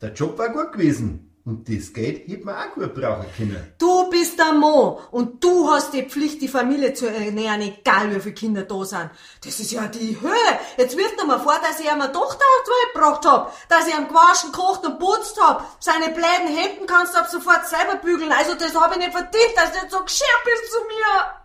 Der 0.00 0.14
Job 0.14 0.38
war 0.38 0.48
gut 0.48 0.72
gewesen. 0.72 1.29
Und 1.46 1.68
das 1.70 1.92
Geld 1.94 2.28
hätte 2.28 2.44
man 2.44 2.54
auch 2.54 2.74
gut 2.74 2.94
brauchen 2.94 3.24
können. 3.34 3.72
Du 3.78 4.10
bist 4.10 4.38
der 4.38 4.52
Mann 4.52 4.96
und 5.10 5.42
du 5.42 5.70
hast 5.70 5.94
die 5.94 6.02
Pflicht, 6.02 6.42
die 6.42 6.48
Familie 6.48 6.92
zu 6.92 7.06
ernähren, 7.06 7.62
egal 7.62 8.14
wie 8.14 8.20
viele 8.20 8.34
Kinder 8.34 8.62
da 8.62 8.84
sind. 8.84 9.10
Das 9.42 9.58
ist 9.58 9.72
ja 9.72 9.86
die 9.86 10.20
Höhe. 10.20 10.58
Jetzt 10.76 10.98
wirft 10.98 11.18
er 11.18 11.26
mir 11.26 11.40
vor, 11.40 11.58
dass 11.62 11.80
ich 11.80 11.90
eine 11.90 12.12
Tochter 12.12 12.44
auf 12.44 12.64
die 12.64 12.70
Welt 12.70 12.94
gebracht 12.94 13.24
hab, 13.24 13.68
dass 13.70 13.88
ich 13.88 13.94
ihm 13.94 14.08
gewaschen, 14.08 14.52
kocht 14.52 14.84
und 14.84 14.98
putzt 14.98 15.40
hab. 15.40 15.76
Seine 15.80 16.10
bläden 16.10 16.54
Hemden 16.54 16.86
kannst 16.86 17.14
du 17.14 17.18
ab 17.18 17.28
sofort 17.30 17.66
selber 17.66 17.96
bügeln. 17.96 18.32
Also 18.32 18.54
das 18.54 18.74
hab 18.74 18.92
ich 18.92 18.98
nicht 18.98 19.12
verdient, 19.12 19.56
dass 19.56 19.72
du 19.72 19.78
jetzt 19.78 19.92
so 19.92 20.04
geschert 20.04 20.44
bist 20.44 20.72
zu 20.72 20.78
mir. 20.88 21.40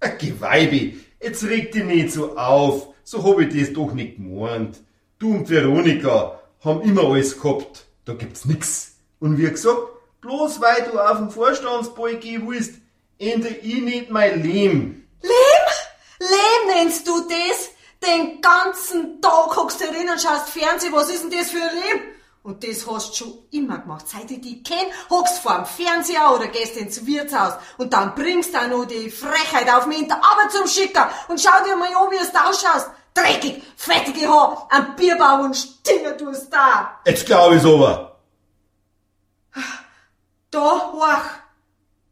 Ach, 0.00 0.18
Geweibi, 0.18 0.98
jetzt 1.22 1.44
reg 1.44 1.72
dich 1.72 1.84
nicht 1.84 2.12
so 2.12 2.38
auf. 2.38 2.88
So 3.04 3.22
hab 3.22 3.38
ich 3.40 3.54
das 3.54 3.74
doch 3.74 3.92
nicht 3.92 4.16
gemeint. 4.16 4.80
Du 5.18 5.34
und 5.34 5.50
Veronika 5.50 6.40
haben 6.64 6.80
immer 6.82 7.04
alles 7.04 7.38
gehabt. 7.40 7.86
Da 8.06 8.14
gibt's 8.14 8.46
nix. 8.46 8.95
Und 9.20 9.38
wie 9.38 9.50
gesagt, 9.50 9.78
bloß 10.20 10.60
weil 10.60 10.88
du 10.90 10.98
auf 10.98 11.18
den 11.18 11.30
Vorstandsball 11.30 12.16
gehen 12.16 12.48
willst, 12.48 12.74
ändere 13.18 13.54
ich 13.54 13.82
nicht 13.82 14.10
mein 14.10 14.42
Leben. 14.42 15.08
Lehm? 15.22 15.30
Lehm 16.18 16.74
nennst 16.74 17.06
du 17.06 17.20
das? 17.20 17.70
Den 18.06 18.40
ganzen 18.40 19.20
Tag 19.22 19.56
hockst 19.56 19.80
du 19.80 19.86
drin 19.86 20.08
und 20.10 20.20
schaust 20.20 20.50
Fernsehen. 20.50 20.92
Was 20.92 21.08
ist 21.08 21.22
denn 21.22 21.38
das 21.38 21.50
für 21.50 21.62
ein 21.62 21.74
Leben? 21.74 22.16
Und 22.42 22.62
das 22.62 22.86
hast 22.86 23.10
du 23.10 23.24
schon 23.24 23.38
immer 23.50 23.78
gemacht. 23.78 24.06
Seit 24.06 24.30
ich 24.30 24.40
dich 24.40 24.62
kenn, 24.62 24.86
hockst 25.10 25.40
vor 25.40 25.56
dem 25.56 25.66
Fernseher 25.66 26.32
oder 26.32 26.46
gehst 26.46 26.76
ins 26.76 27.04
Wirtshaus 27.04 27.54
und 27.76 27.92
dann 27.92 28.14
bringst 28.14 28.54
du 28.54 28.58
auch 28.58 28.68
noch 28.68 28.84
die 28.84 29.10
Frechheit 29.10 29.68
auf 29.74 29.86
mich 29.86 30.02
in 30.02 30.08
der 30.08 30.18
Arbeit 30.18 30.52
zum 30.52 30.68
Schicker 30.68 31.10
und 31.26 31.40
schau 31.40 31.50
dir 31.64 31.74
mal 31.74 31.88
an, 31.88 32.10
wie 32.10 32.18
du 32.18 32.48
ausschaust. 32.48 32.90
Dreckig, 33.14 33.62
fettige 33.76 34.28
Haar, 34.28 34.68
ein 34.70 34.94
Bierbau 34.94 35.42
und 35.42 35.56
Stinger 35.56 36.16
tust 36.16 36.52
da. 36.52 37.00
Jetzt 37.04 37.26
glaub 37.26 37.52
ich's 37.52 37.64
aber. 37.64 38.15
Da, 40.56 40.90
hoch, 40.90 41.24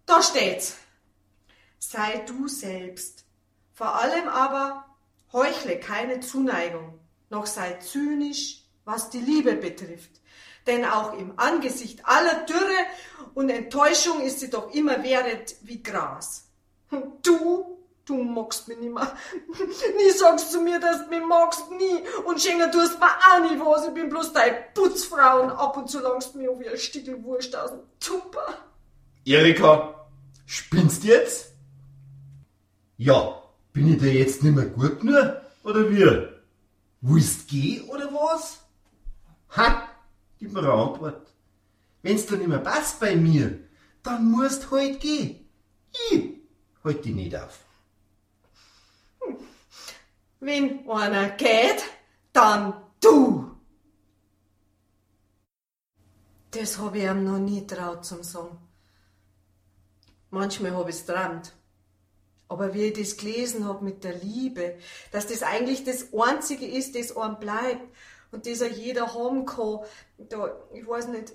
da 0.04 0.22
steht's. 0.22 0.76
Sei 1.78 2.18
du 2.26 2.46
selbst. 2.46 3.24
Vor 3.72 3.94
allem 3.94 4.28
aber 4.28 4.84
heuchle 5.32 5.80
keine 5.80 6.20
Zuneigung, 6.20 7.00
noch 7.30 7.46
sei 7.46 7.72
zynisch, 7.78 8.66
was 8.84 9.08
die 9.08 9.20
Liebe 9.20 9.54
betrifft. 9.54 10.20
Denn 10.66 10.84
auch 10.84 11.14
im 11.14 11.38
Angesicht 11.38 12.04
aller 12.04 12.44
Dürre 12.44 12.84
und 13.32 13.48
Enttäuschung 13.48 14.20
ist 14.20 14.40
sie 14.40 14.50
doch 14.50 14.74
immer 14.74 15.02
wehret 15.02 15.56
wie 15.62 15.82
Gras. 15.82 16.46
Und 16.90 17.26
du, 17.26 17.73
du 18.06 18.22
magst 18.22 18.68
mich 18.68 18.78
nimmer. 18.78 19.12
Nie 19.96 20.10
sagst 20.10 20.52
zu 20.52 20.60
mir, 20.60 20.78
dass 20.80 21.04
du 21.04 21.10
mich 21.10 21.26
magst, 21.26 21.70
nie. 21.70 22.02
Und 22.24 22.40
schenken 22.40 22.70
tust 22.70 22.98
mir 22.98 23.06
auch 23.06 23.40
nie 23.40 23.58
was. 23.60 23.86
Ich 23.86 23.94
bin 23.94 24.08
bloß 24.08 24.32
deine 24.32 24.56
Putzfrau 24.74 25.42
und 25.42 25.50
ab 25.50 25.76
und 25.76 25.88
zu 25.88 26.00
langst 26.00 26.34
mir 26.34 26.58
wie 26.58 26.68
ein 26.68 26.78
Stickel 26.78 27.22
Wurst 27.24 27.56
aus 27.56 27.70
dem 27.70 27.80
Tupper. 28.00 28.58
Erika, 29.24 30.06
spinnst 30.46 31.04
du 31.04 31.08
jetzt? 31.08 31.52
Ja, 32.96 33.42
bin 33.72 33.92
ich 33.92 33.98
dir 33.98 34.12
jetzt 34.12 34.42
nicht 34.42 34.54
mehr 34.54 34.66
gut 34.66 35.02
nur? 35.02 35.40
Oder 35.64 35.90
wie? 35.90 36.28
Willst 37.00 37.48
gehen 37.48 37.88
oder 37.88 38.12
was? 38.12 38.58
Ha, 39.56 39.88
gib 40.38 40.52
mir 40.52 40.60
eine 40.60 40.72
Antwort. 40.72 41.26
Wenn's 42.02 42.26
dir 42.26 42.36
nicht 42.36 42.48
mehr 42.48 42.58
passt 42.58 43.00
bei 43.00 43.16
mir, 43.16 43.58
dann 44.02 44.30
musst 44.30 44.70
halt 44.70 45.00
gehen. 45.00 45.48
Ich 46.10 46.34
halt 46.84 47.04
dich 47.04 47.14
nicht 47.14 47.34
auf. 47.34 47.63
Wenn 50.44 50.86
einer 50.90 51.30
geht, 51.30 51.82
dann 52.34 52.74
du. 53.00 53.50
Das 56.50 56.78
hab 56.78 56.94
ich 56.94 57.04
ihm 57.04 57.24
noch 57.24 57.38
nie 57.38 57.66
traut 57.66 58.04
zum 58.04 58.22
sagen. 58.22 58.58
Manchmal 60.28 60.76
hab 60.76 60.86
ich's 60.90 61.06
träumt. 61.06 61.54
Aber 62.46 62.74
wie 62.74 62.84
ich 62.84 62.92
das 62.92 63.16
gelesen 63.16 63.66
hab 63.66 63.80
mit 63.80 64.04
der 64.04 64.16
Liebe, 64.16 64.76
dass 65.12 65.26
das 65.26 65.42
eigentlich 65.42 65.82
das 65.82 66.12
Einzige 66.12 66.66
ist, 66.66 66.94
das 66.94 67.16
einem 67.16 67.38
bleibt 67.38 67.88
und 68.30 68.44
das 68.44 68.60
auch 68.60 68.66
jeder 68.66 69.14
haben 69.14 69.46
kann, 69.46 69.80
da, 70.18 70.54
ich 70.74 70.86
weiß 70.86 71.08
nicht, 71.08 71.32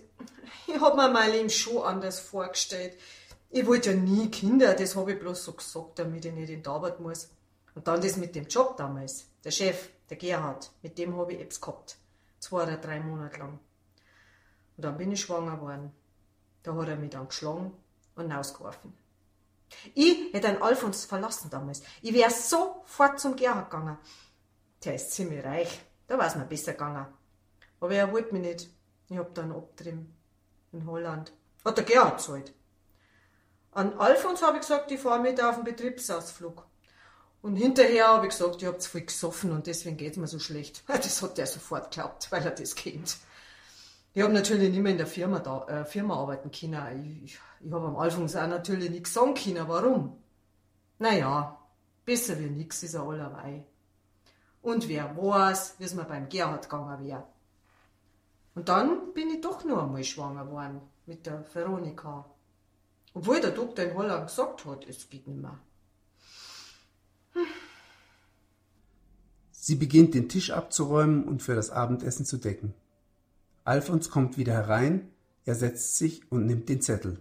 ich 0.67 0.79
hab 0.79 0.95
mir 0.95 1.09
mein 1.09 1.31
Leben 1.31 1.49
schon 1.49 1.81
anders 1.81 2.19
vorgestellt. 2.19 2.95
Ich 3.49 3.65
wollte 3.65 3.89
ja 3.89 3.97
nie 3.97 4.29
Kinder, 4.29 4.75
das 4.75 4.95
hab 4.95 5.07
ich 5.07 5.19
bloß 5.19 5.43
so 5.45 5.53
gesagt, 5.53 5.97
damit 5.97 6.25
ich 6.25 6.33
nicht 6.33 6.51
in 6.51 6.61
die 6.61 6.69
Arbeit 6.69 6.99
muss. 6.99 7.29
Und 7.79 7.87
dann 7.87 8.01
das 8.01 8.17
mit 8.17 8.35
dem 8.35 8.45
Job 8.45 8.75
damals. 8.75 9.27
Der 9.41 9.51
Chef, 9.51 9.87
der 10.09 10.17
Gerhard, 10.17 10.69
mit 10.81 10.97
dem 10.97 11.15
habe 11.15 11.31
ich 11.31 11.39
Apps 11.39 11.61
gehabt. 11.61 11.95
Zwei 12.37 12.63
oder 12.63 12.75
drei 12.75 12.99
Monate 12.99 13.39
lang. 13.39 13.57
Und 14.75 14.83
dann 14.83 14.97
bin 14.97 15.13
ich 15.13 15.21
schwanger 15.21 15.55
geworden. 15.55 15.93
Da 16.61 16.75
hat 16.75 16.89
er 16.89 16.97
mich 16.97 17.11
dann 17.11 17.29
geschlagen 17.29 17.71
und 18.15 18.31
rausgeworfen. 18.33 18.93
Ich 19.93 20.33
hätte 20.33 20.49
einen 20.49 20.61
Alfons 20.61 21.05
verlassen 21.05 21.49
damals. 21.49 21.81
Ich 22.01 22.13
wäre 22.13 22.29
sofort 22.31 23.17
zum 23.17 23.37
Gerhard 23.37 23.71
gegangen. 23.71 23.97
Der 24.83 24.95
ist 24.95 25.13
ziemlich 25.13 25.45
reich. 25.45 25.79
Da 26.07 26.17
war 26.17 26.27
es 26.27 26.35
mir 26.35 26.43
besser 26.43 26.73
gegangen. 26.73 27.07
Aber 27.79 27.95
er 27.95 28.11
wollte 28.11 28.33
mich 28.33 28.41
nicht. 28.41 28.69
Ich 29.07 29.17
hab 29.17 29.33
dann 29.35 29.53
abgetrieben. 29.53 30.13
In 30.73 30.85
Holland. 30.85 31.31
Hat 31.63 31.77
der 31.77 31.85
Gerhard 31.85 32.17
gezahlt. 32.17 32.53
An 33.71 33.93
Alfons 33.93 34.41
habe 34.41 34.57
ich 34.57 34.63
gesagt, 34.63 34.91
ich 34.91 34.99
fahre 34.99 35.21
mit 35.21 35.41
auf 35.41 35.55
den 35.55 35.63
Betriebsausflug. 35.63 36.65
Und 37.41 37.55
hinterher 37.55 38.07
habe 38.09 38.27
ich 38.27 38.31
gesagt, 38.31 38.61
ich 38.61 38.67
hab 38.67 38.81
zu 38.81 38.89
viel 38.89 39.05
gesoffen 39.05 39.51
und 39.51 39.65
deswegen 39.65 39.95
geht's 39.95 40.17
mir 40.17 40.27
so 40.27 40.39
schlecht. 40.39 40.83
Das 40.87 41.21
hat 41.21 41.39
er 41.39 41.47
sofort 41.47 41.91
geglaubt, 41.91 42.31
weil 42.31 42.43
er 42.43 42.51
das 42.51 42.75
kennt. 42.75 43.17
Ich 44.13 44.21
habe 44.21 44.33
natürlich 44.33 44.71
nicht 44.71 44.81
mehr 44.81 44.91
in 44.91 44.97
der 44.97 45.07
Firma, 45.07 45.39
da, 45.39 45.65
äh, 45.67 45.85
Firma 45.85 46.15
arbeiten 46.15 46.51
können. 46.51 47.21
Ich, 47.23 47.39
ich 47.63 47.71
habe 47.71 47.87
am 47.87 47.95
Anfang 47.95 48.27
auch 48.27 48.47
natürlich 48.47 48.89
nichts 48.89 49.13
sagen 49.13 49.35
können. 49.35 49.67
Warum? 49.67 50.17
Naja, 50.97 51.57
besser 52.05 52.37
wie 52.39 52.49
nix 52.49 52.83
ist 52.83 52.95
er 52.95 53.03
allerweil. 53.03 53.63
Und 54.61 54.89
wer 54.89 55.15
weiß, 55.15 55.75
wie 55.77 55.85
es 55.85 55.93
mir 55.93 56.03
beim 56.03 56.27
Gerhard 56.27 56.69
gegangen 56.69 57.05
wäre. 57.05 57.23
Und 58.55 58.67
dann 58.67 59.13
bin 59.13 59.29
ich 59.29 59.41
doch 59.41 59.63
noch 59.63 59.83
einmal 59.83 60.03
schwanger 60.03 60.45
geworden 60.45 60.81
mit 61.05 61.25
der 61.25 61.45
Veronika. 61.53 62.25
Obwohl 63.13 63.39
der 63.39 63.51
Doktor 63.51 63.85
in 63.85 63.95
Holland 63.95 64.27
gesagt 64.27 64.65
hat, 64.65 64.85
es 64.85 65.09
geht 65.09 65.27
nicht 65.27 65.39
mehr. 65.41 65.57
Sie 69.69 69.75
beginnt 69.75 70.15
den 70.15 70.29
Tisch 70.29 70.49
abzuräumen 70.49 71.25
und 71.25 71.43
für 71.43 71.53
das 71.53 71.69
Abendessen 71.69 72.25
zu 72.25 72.37
decken. 72.37 72.73
Alfons 73.65 74.09
kommt 74.09 74.35
wieder 74.35 74.53
herein, 74.53 75.09
er 75.45 75.53
setzt 75.53 75.95
sich 75.95 76.23
und 76.31 76.47
nimmt 76.47 76.69
den 76.69 76.81
Zettel. 76.81 77.19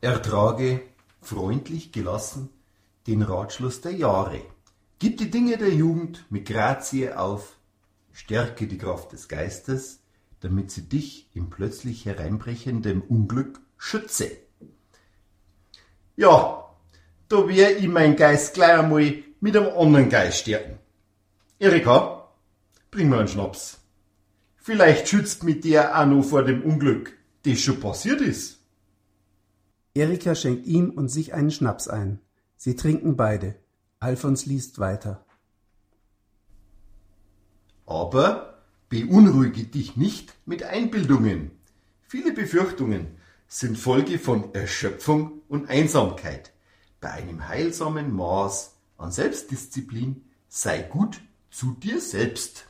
Ertrage 0.00 0.82
freundlich 1.20 1.92
gelassen 1.92 2.48
den 3.06 3.22
Ratschluss 3.22 3.80
der 3.80 3.92
Jahre. 3.92 4.40
Gib 4.98 5.18
die 5.18 5.30
Dinge 5.30 5.58
der 5.58 5.72
Jugend 5.72 6.26
mit 6.28 6.48
Grazie 6.48 7.12
auf, 7.12 7.56
stärke 8.12 8.66
die 8.66 8.78
Kraft 8.78 9.12
des 9.12 9.28
Geistes, 9.28 10.00
damit 10.40 10.72
sie 10.72 10.88
dich 10.88 11.30
im 11.34 11.50
plötzlich 11.50 12.04
hereinbrechenden 12.04 13.00
Unglück 13.00 13.60
schütze. 13.78 14.28
Ja, 16.16 16.68
da 17.28 17.46
wär 17.46 17.78
ich 17.78 17.86
mein 17.86 18.16
Geist 18.16 18.54
gleich 18.54 18.76
einmal 18.76 19.22
mit 19.40 19.56
einem 19.56 19.76
anderen 19.76 20.08
Geist 20.08 20.38
stärken. 20.38 20.78
Erika, 21.58 22.28
bring 22.90 23.08
mir 23.08 23.18
einen 23.18 23.28
Schnaps. 23.28 23.78
Vielleicht 24.56 25.08
schützt 25.08 25.44
mit 25.44 25.64
der 25.64 25.98
auch 25.98 26.06
noch 26.06 26.22
vor 26.22 26.42
dem 26.42 26.62
Unglück, 26.62 27.12
das 27.44 27.60
schon 27.60 27.80
passiert 27.80 28.20
ist. 28.20 28.58
Erika 29.94 30.34
schenkt 30.34 30.66
ihm 30.66 30.90
und 30.90 31.08
sich 31.08 31.32
einen 31.32 31.50
Schnaps 31.50 31.88
ein. 31.88 32.20
Sie 32.56 32.76
trinken 32.76 33.16
beide. 33.16 33.54
Alfons 34.00 34.44
liest 34.44 34.78
weiter. 34.78 35.24
Aber 37.86 38.62
beunruhige 38.88 39.64
dich 39.64 39.96
nicht 39.96 40.34
mit 40.44 40.62
Einbildungen. 40.64 41.52
Viele 42.02 42.32
Befürchtungen 42.32 43.06
sind 43.48 43.78
Folge 43.78 44.18
von 44.18 44.54
Erschöpfung 44.54 45.40
und 45.48 45.70
Einsamkeit. 45.70 46.52
Bei 47.00 47.10
einem 47.12 47.48
heilsamen 47.48 48.12
Maß 48.14 48.75
an 48.96 49.12
Selbstdisziplin 49.12 50.24
sei 50.48 50.82
gut 50.82 51.20
zu 51.50 51.72
dir 51.72 52.00
selbst. 52.00 52.66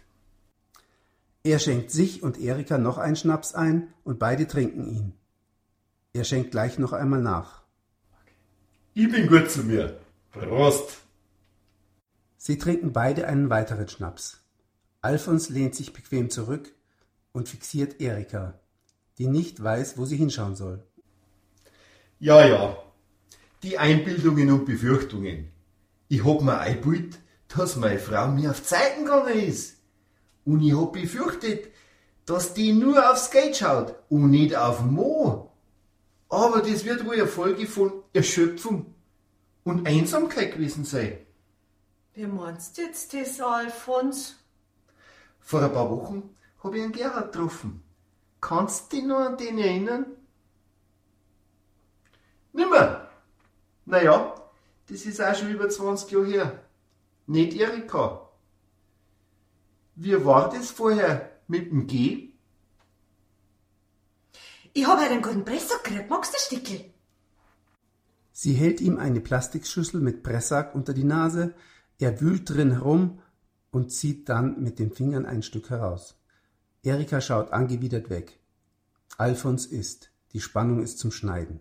Er 1.42 1.58
schenkt 1.58 1.90
sich 1.90 2.22
und 2.22 2.40
Erika 2.40 2.78
noch 2.78 2.98
einen 2.98 3.16
Schnaps 3.16 3.54
ein 3.54 3.94
und 4.04 4.18
beide 4.18 4.46
trinken 4.46 4.88
ihn. 4.88 5.12
Er 6.12 6.24
schenkt 6.24 6.50
gleich 6.50 6.78
noch 6.78 6.92
einmal 6.92 7.20
nach. 7.20 7.62
Ich 8.94 9.10
bin 9.10 9.28
gut 9.28 9.50
zu 9.50 9.62
mir. 9.62 10.00
Prost! 10.32 11.02
Sie 12.36 12.58
trinken 12.58 12.92
beide 12.92 13.28
einen 13.28 13.50
weiteren 13.50 13.88
Schnaps. 13.88 14.40
Alfons 15.02 15.48
lehnt 15.48 15.74
sich 15.74 15.92
bequem 15.92 16.30
zurück 16.30 16.72
und 17.32 17.48
fixiert 17.48 18.00
Erika, 18.00 18.58
die 19.18 19.26
nicht 19.26 19.62
weiß, 19.62 19.98
wo 19.98 20.04
sie 20.04 20.16
hinschauen 20.16 20.56
soll. 20.56 20.82
Ja, 22.18 22.46
ja. 22.46 22.76
Die 23.62 23.78
Einbildungen 23.78 24.50
und 24.50 24.64
Befürchtungen. 24.64 25.52
Ich 26.08 26.24
hab 26.24 26.40
mir 26.42 26.58
eingebildet, 26.58 27.20
dass 27.48 27.76
meine 27.76 27.98
Frau 27.98 28.28
mir 28.28 28.50
auf 28.50 28.62
Zeiten 28.62 29.04
gegangen 29.04 29.38
ist. 29.38 29.76
Und 30.44 30.60
ich 30.62 30.76
hab 30.76 30.92
befürchtet, 30.92 31.72
dass 32.24 32.54
die 32.54 32.72
nur 32.72 33.10
aufs 33.10 33.30
Geld 33.30 33.56
schaut 33.56 33.94
und 34.08 34.30
nicht 34.30 34.56
auf 34.56 34.82
Mo. 34.82 35.52
Aber 36.28 36.60
das 36.60 36.84
wird 36.84 37.04
wohl 37.04 37.14
eine 37.14 37.26
Folge 37.26 37.66
von 37.66 37.92
Erschöpfung 38.12 38.94
und 39.64 39.86
Einsamkeit 39.86 40.54
gewesen 40.54 40.84
sein. 40.84 41.18
Wie 42.14 42.26
meinst 42.26 42.78
du 42.78 42.82
jetzt 42.82 43.12
das, 43.14 43.40
Alfons? 43.40 44.36
Vor 45.40 45.62
ein 45.62 45.72
paar 45.72 45.90
Wochen 45.90 46.34
hab 46.62 46.74
ich 46.74 46.82
einen 46.82 46.92
Gerhard 46.92 47.32
getroffen. 47.32 47.82
Kannst 48.40 48.92
du 48.92 48.96
dich 48.96 49.04
noch 49.04 49.18
an 49.18 49.36
den 49.36 49.58
erinnern? 49.58 50.06
Nimmer. 52.52 53.08
Naja, 53.84 54.34
das 54.88 55.06
ist 55.06 55.20
auch 55.20 55.34
schon 55.34 55.50
über 55.50 55.68
20 55.68 56.10
Jahre 56.10 56.26
her. 56.26 56.64
Nicht 57.26 57.54
Erika. 57.54 58.28
Wie 59.94 60.24
war 60.24 60.50
das 60.50 60.70
vorher 60.70 61.30
mit 61.48 61.70
dem 61.70 61.86
G? 61.86 62.32
Ich 64.72 64.86
hab 64.86 64.98
halt 64.98 65.10
einen 65.10 65.22
guten 65.22 65.44
Presssack 65.44 65.84
gekriegt. 65.84 66.10
Magst 66.10 66.32
du 66.32 66.36
ein 66.36 66.60
Stickel? 66.60 66.84
Sie 68.32 68.52
hält 68.52 68.82
ihm 68.82 68.98
eine 68.98 69.20
Plastikschüssel 69.20 70.00
mit 70.00 70.22
Pressack 70.22 70.74
unter 70.74 70.92
die 70.92 71.04
Nase, 71.04 71.54
er 71.98 72.20
wühlt 72.20 72.50
drin 72.50 72.72
herum 72.72 73.22
und 73.70 73.90
zieht 73.90 74.28
dann 74.28 74.62
mit 74.62 74.78
den 74.78 74.92
Fingern 74.92 75.24
ein 75.24 75.42
Stück 75.42 75.70
heraus. 75.70 76.20
Erika 76.82 77.22
schaut 77.22 77.52
angewidert 77.52 78.10
weg. 78.10 78.38
Alfons 79.16 79.64
isst. 79.64 80.10
Die 80.34 80.40
Spannung 80.40 80.82
ist 80.82 80.98
zum 80.98 81.10
Schneiden. 81.10 81.60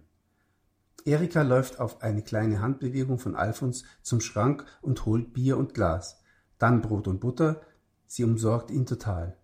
Erika 1.06 1.44
läuft 1.44 1.80
auf 1.80 2.02
eine 2.02 2.24
kleine 2.24 2.62
Handbewegung 2.62 3.20
von 3.20 3.36
Alfons 3.36 3.84
zum 4.02 4.22
Schrank 4.22 4.65
und 4.82 5.06
holt 5.06 5.34
Bier 5.34 5.56
und 5.58 5.76
Glas. 5.76 6.20
Dann 6.58 6.82
Brot 6.82 7.08
und 7.08 7.20
Butter. 7.20 7.62
Sie 8.08 8.24
umsorgt 8.24 8.72
ihn 8.72 8.88
total. 8.88 9.38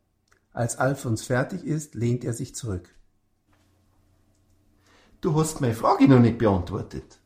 Als 0.54 0.78
Alfons 0.78 1.24
fertig 1.24 1.64
ist, 1.64 1.94
lehnt 1.94 2.24
er 2.24 2.34
sich 2.34 2.56
zurück. 2.56 2.96
Du 5.22 5.40
hast 5.40 5.62
meine 5.62 5.76
Frage 5.76 6.08
noch 6.08 6.20
nicht 6.20 6.40
beantwortet. 6.40 7.20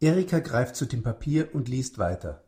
Erika 0.00 0.40
greift 0.40 0.74
zu 0.74 0.86
dem 0.86 1.04
Papier 1.04 1.54
und 1.54 1.68
liest 1.68 1.98
weiter. 1.98 2.42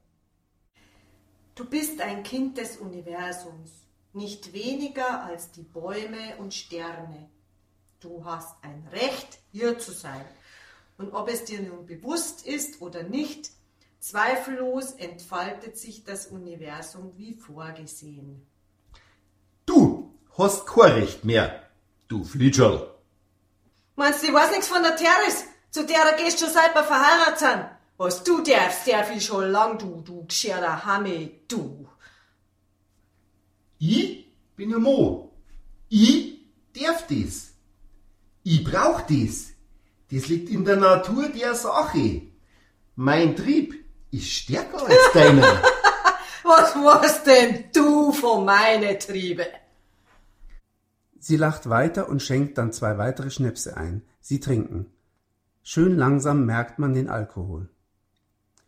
Du 1.55 1.65
bist 1.65 2.01
ein 2.01 2.25
Kind 2.25 2.59
des 2.59 2.79
Universums, 2.79 3.71
nicht 4.13 4.53
weniger 4.53 5.23
als 5.25 5.53
die 5.53 5.63
Bäume 5.63 6.37
und 6.39 6.55
Sterne. 6.55 7.31
Du 8.01 8.25
hast 8.25 8.57
ein 8.63 8.89
Recht, 8.93 9.41
hier 9.53 9.79
zu 9.79 9.93
sein. 9.93 10.25
Und 11.01 11.15
ob 11.15 11.31
es 11.31 11.45
dir 11.47 11.63
nun 11.63 11.87
bewusst 11.87 12.47
ist 12.47 12.83
oder 12.83 13.03
nicht, 13.03 13.53
zweifellos 14.01 14.93
entfaltet 14.93 15.79
sich 15.79 16.05
das 16.05 16.27
Universum 16.27 17.17
wie 17.17 17.33
vorgesehen. 17.33 18.47
Du 19.65 20.15
hast 20.37 20.67
kein 20.67 20.93
Recht 20.93 21.25
mehr, 21.25 21.63
du 22.07 22.23
Flitscherl. 22.23 22.95
Meinst 23.97 24.23
du, 24.23 24.27
ich 24.27 24.35
weiß 24.35 24.51
nichts 24.51 24.69
von 24.69 24.83
der 24.83 24.95
Teres, 24.95 25.47
zu 25.71 25.87
der 25.87 26.01
er 26.01 26.23
gehst 26.23 26.39
schon 26.39 26.51
seit 26.51 26.75
wir 26.75 26.85
verheiratet 26.85 27.39
sind? 27.39 27.65
Was 27.97 28.23
du 28.23 28.43
darfst, 28.43 28.87
darf 28.87 29.11
ich 29.11 29.25
schon 29.25 29.51
lang, 29.51 29.79
du, 29.79 30.03
du 30.03 30.27
geschirrter 30.27 30.85
Hamme, 30.85 31.31
du. 31.49 31.89
Ich 33.79 34.27
bin 34.55 34.75
ein 34.75 34.83
Mo. 34.83 35.33
Ich 35.89 36.45
darf 36.75 37.07
das. 37.07 37.55
Ich 38.43 38.63
brauch 38.63 39.01
das. 39.01 39.55
Das 40.11 40.27
liegt 40.27 40.51
in 40.51 40.65
der 40.65 40.77
Natur 40.77 41.29
der 41.29 41.55
Sache. 41.55 42.23
Mein 42.97 43.37
Trieb 43.37 43.75
ist 44.11 44.29
stärker 44.29 44.85
als 44.85 45.13
deiner. 45.15 45.63
Was 46.43 46.75
weißt 46.75 47.27
denn 47.27 47.65
du 47.73 48.13
von 48.13 48.45
meinen 48.45 48.99
Triebe? 48.99 49.47
Sie 51.21 51.37
lacht 51.37 51.69
weiter 51.69 52.09
und 52.09 52.23
schenkt 52.23 52.59
dann 52.59 52.73
zwei 52.73 52.99
weitere 52.99 53.31
Schnäpse 53.31 53.77
ein. 53.77 54.03
Sie 54.21 54.41
trinken. 54.41 54.87
Schön 55.63 55.97
langsam 55.97 56.45
merkt 56.45 56.79
man 56.81 56.93
den 56.93 57.09
Alkohol. 57.09 57.69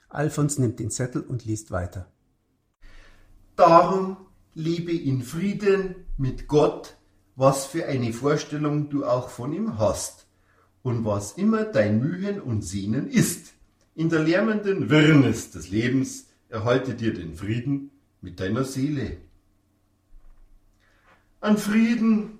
Alfons 0.09 0.59
nimmt 0.59 0.79
den 0.79 0.91
Zettel 0.91 1.23
und 1.23 1.45
liest 1.45 1.73
weiter. 1.73 2.07
Darum 3.57 4.17
lebe 4.55 4.93
in 4.93 5.23
Frieden 5.23 6.07
mit 6.19 6.47
Gott, 6.47 6.97
was 7.35 7.67
für 7.67 7.87
eine 7.87 8.13
Vorstellung 8.13 8.91
du 8.91 9.05
auch 9.05 9.31
von 9.31 9.53
ihm 9.53 9.79
hast 9.79 10.27
und 10.83 11.05
was 11.05 11.33
immer 11.33 11.65
dein 11.65 12.01
Mühen 12.01 12.41
und 12.41 12.63
Sehnen 12.63 13.09
ist. 13.09 13.53
In 13.95 14.09
der 14.09 14.21
lärmenden 14.21 14.91
Wirrnis 14.91 15.51
des 15.51 15.71
Lebens 15.71 16.27
erhalte 16.49 16.95
dir 16.95 17.13
den 17.13 17.35
Frieden 17.35 17.91
mit 18.21 18.41
deiner 18.41 18.65
Seele. 18.65 19.19
An 21.41 21.59
Frieden, 21.59 22.39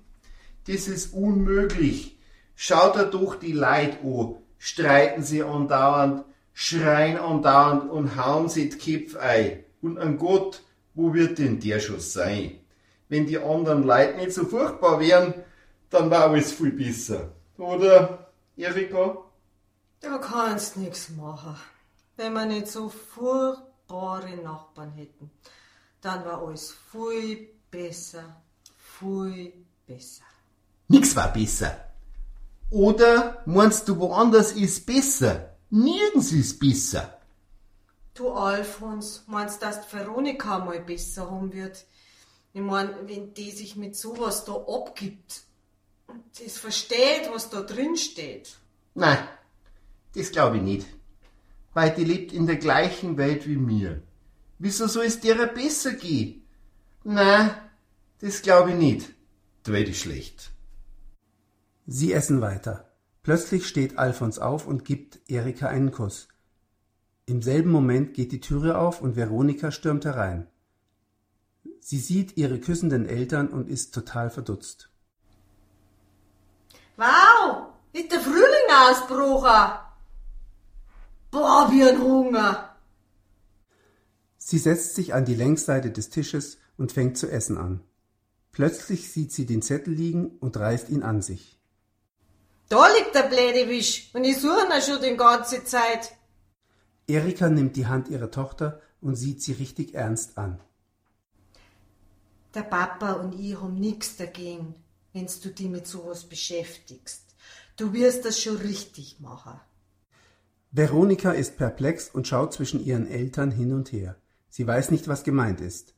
das 0.65 0.87
ist 0.87 1.13
unmöglich, 1.13 2.13
Schaut 2.55 2.95
er 2.95 3.05
doch 3.05 3.35
die 3.35 3.51
Leid 3.51 3.99
an, 4.03 4.35
streiten 4.57 5.23
sie 5.23 5.43
andauernd, 5.43 6.23
schreien 6.53 7.17
andauernd 7.17 7.89
und 7.89 8.15
hauen 8.15 8.47
sie 8.47 8.69
die 8.69 8.77
Köpfe 8.77 9.19
ein. 9.19 9.63
Und 9.81 9.97
an 9.97 10.17
Gott, 10.17 10.61
wo 10.93 11.13
wird 11.13 11.39
denn 11.39 11.59
der 11.59 11.79
schon 11.79 11.99
sein? 11.99 12.59
Wenn 13.09 13.25
die 13.25 13.39
anderen 13.39 13.83
Leute 13.83 14.17
nicht 14.17 14.33
so 14.33 14.45
furchtbar 14.45 14.99
wären, 14.99 15.33
dann 15.89 16.09
war 16.09 16.29
alles 16.29 16.53
viel 16.53 16.71
besser. 16.71 17.31
Oder, 17.57 18.22
Erika? 18.55 19.17
Da 19.99 20.17
kannst 20.19 20.77
nix 20.77 21.09
machen. 21.09 21.55
Wenn 22.17 22.33
wir 22.33 22.45
nicht 22.45 22.67
so 22.67 22.89
furchtbare 22.89 24.35
Nachbarn 24.37 24.91
hätten, 24.91 25.31
dann 26.01 26.23
war 26.25 26.45
alles 26.45 26.75
viel 26.91 27.49
besser, 27.71 28.41
viel 28.77 29.65
besser. 29.87 30.25
Nix 30.87 31.15
war 31.15 31.33
besser. 31.33 31.93
Oder 32.69 33.41
meinst 33.45 33.87
du, 33.87 33.97
woanders 33.97 34.51
ist 34.51 34.85
besser? 34.85 35.55
Nirgends 35.69 36.31
ist 36.31 36.59
besser. 36.59 37.19
Du 38.13 38.31
Alfons, 38.31 39.23
meinst 39.25 39.61
du, 39.61 39.65
dass 39.65 39.87
die 39.87 39.95
Veronika 39.95 40.59
mal 40.59 40.79
besser 40.79 41.31
haben 41.31 41.51
wird? 41.51 41.85
Ich 42.53 42.61
mein, 42.61 43.07
wenn 43.07 43.33
die 43.33 43.49
sich 43.49 43.75
mit 43.75 43.95
sowas 43.95 44.45
da 44.45 44.53
abgibt 44.53 45.43
das 46.43 46.57
versteht, 46.57 47.29
was 47.31 47.49
da 47.49 47.61
drin 47.61 47.95
steht. 47.97 48.57
Nein, 48.95 49.19
das 50.15 50.31
glaube 50.31 50.57
ich 50.57 50.63
nicht. 50.63 50.87
Weil 51.73 51.93
die 51.95 52.03
lebt 52.03 52.33
in 52.33 52.45
der 52.45 52.57
gleichen 52.57 53.17
Welt 53.17 53.47
wie 53.47 53.57
mir. 53.57 54.01
Wieso 54.59 54.87
soll 54.87 55.05
es 55.05 55.19
der 55.19 55.47
besser 55.47 55.93
gehen? 55.93 56.43
Nein, 57.03 57.51
das 58.19 58.41
glaube 58.41 58.71
ich 58.71 58.77
nicht. 58.77 59.13
Die 59.65 59.71
Welt 59.71 59.89
ist 59.89 60.01
schlecht. 60.01 60.51
Sie 61.85 62.13
essen 62.13 62.41
weiter. 62.41 62.91
Plötzlich 63.23 63.67
steht 63.67 63.97
Alfons 63.97 64.39
auf 64.39 64.67
und 64.67 64.85
gibt 64.85 65.19
Erika 65.29 65.67
einen 65.67 65.91
Kuss. 65.91 66.27
Im 67.25 67.41
selben 67.41 67.71
Moment 67.71 68.13
geht 68.13 68.31
die 68.31 68.41
Türe 68.41 68.77
auf 68.77 69.01
und 69.01 69.15
Veronika 69.15 69.71
stürmt 69.71 70.05
herein. 70.05 70.47
Sie 71.79 71.99
sieht 71.99 72.37
ihre 72.37 72.59
küssenden 72.59 73.05
Eltern 73.05 73.47
und 73.47 73.69
ist 73.69 73.93
total 73.93 74.29
verdutzt. 74.29 74.92
Wow, 76.97 77.67
ist 77.91 78.11
der 78.11 78.19
Frühling 78.19 78.69
ausgebrochen? 78.89 79.79
Boah, 81.31 81.67
wie 81.71 81.83
ein 81.83 81.99
Hunger. 81.99 82.75
Sie 84.37 84.59
setzt 84.59 84.95
sich 84.95 85.13
an 85.13 85.25
die 85.25 85.35
Längsseite 85.35 85.89
des 85.89 86.09
Tisches 86.09 86.59
und 86.77 86.91
fängt 86.91 87.17
zu 87.17 87.29
essen 87.31 87.57
an. 87.57 87.81
Plötzlich 88.51 89.11
sieht 89.11 89.31
sie 89.31 89.47
den 89.47 89.63
Zettel 89.63 89.93
liegen 89.93 90.37
und 90.39 90.57
reißt 90.57 90.89
ihn 90.89 91.01
an 91.01 91.21
sich. 91.21 91.59
Da 92.69 92.87
liegt 92.87 93.15
der 93.15 93.23
blöde 93.23 93.67
Wisch 93.67 94.11
und 94.13 94.23
ich 94.23 94.39
suche 94.39 94.65
ihn 94.65 94.81
schon 94.81 95.01
die 95.01 95.17
ganze 95.17 95.63
Zeit. 95.63 96.15
Erika 97.07 97.49
nimmt 97.49 97.75
die 97.75 97.87
Hand 97.87 98.09
ihrer 98.09 98.29
Tochter 98.29 98.81
und 99.01 99.15
sieht 99.15 99.41
sie 99.41 99.53
richtig 99.53 99.95
ernst 99.95 100.37
an. 100.37 100.59
Der 102.53 102.61
Papa 102.61 103.13
und 103.13 103.33
ich 103.39 103.59
haben 103.59 103.79
nix 103.79 104.15
dagegen, 104.15 104.75
wenn's 105.13 105.39
du 105.39 105.49
dich 105.49 105.69
mit 105.69 105.87
sowas 105.87 106.25
beschäftigst. 106.25 107.35
Du 107.77 107.93
wirst 107.93 108.25
das 108.25 108.41
schon 108.41 108.57
richtig 108.57 109.19
machen. 109.19 109.59
Veronika 110.71 111.31
ist 111.31 111.57
perplex 111.57 112.09
und 112.09 112.27
schaut 112.27 112.53
zwischen 112.53 112.83
ihren 112.83 113.07
Eltern 113.07 113.51
hin 113.51 113.73
und 113.73 113.91
her. 113.91 114.15
Sie 114.49 114.65
weiß 114.67 114.91
nicht, 114.91 115.07
was 115.07 115.23
gemeint 115.23 115.61
ist. 115.61 115.93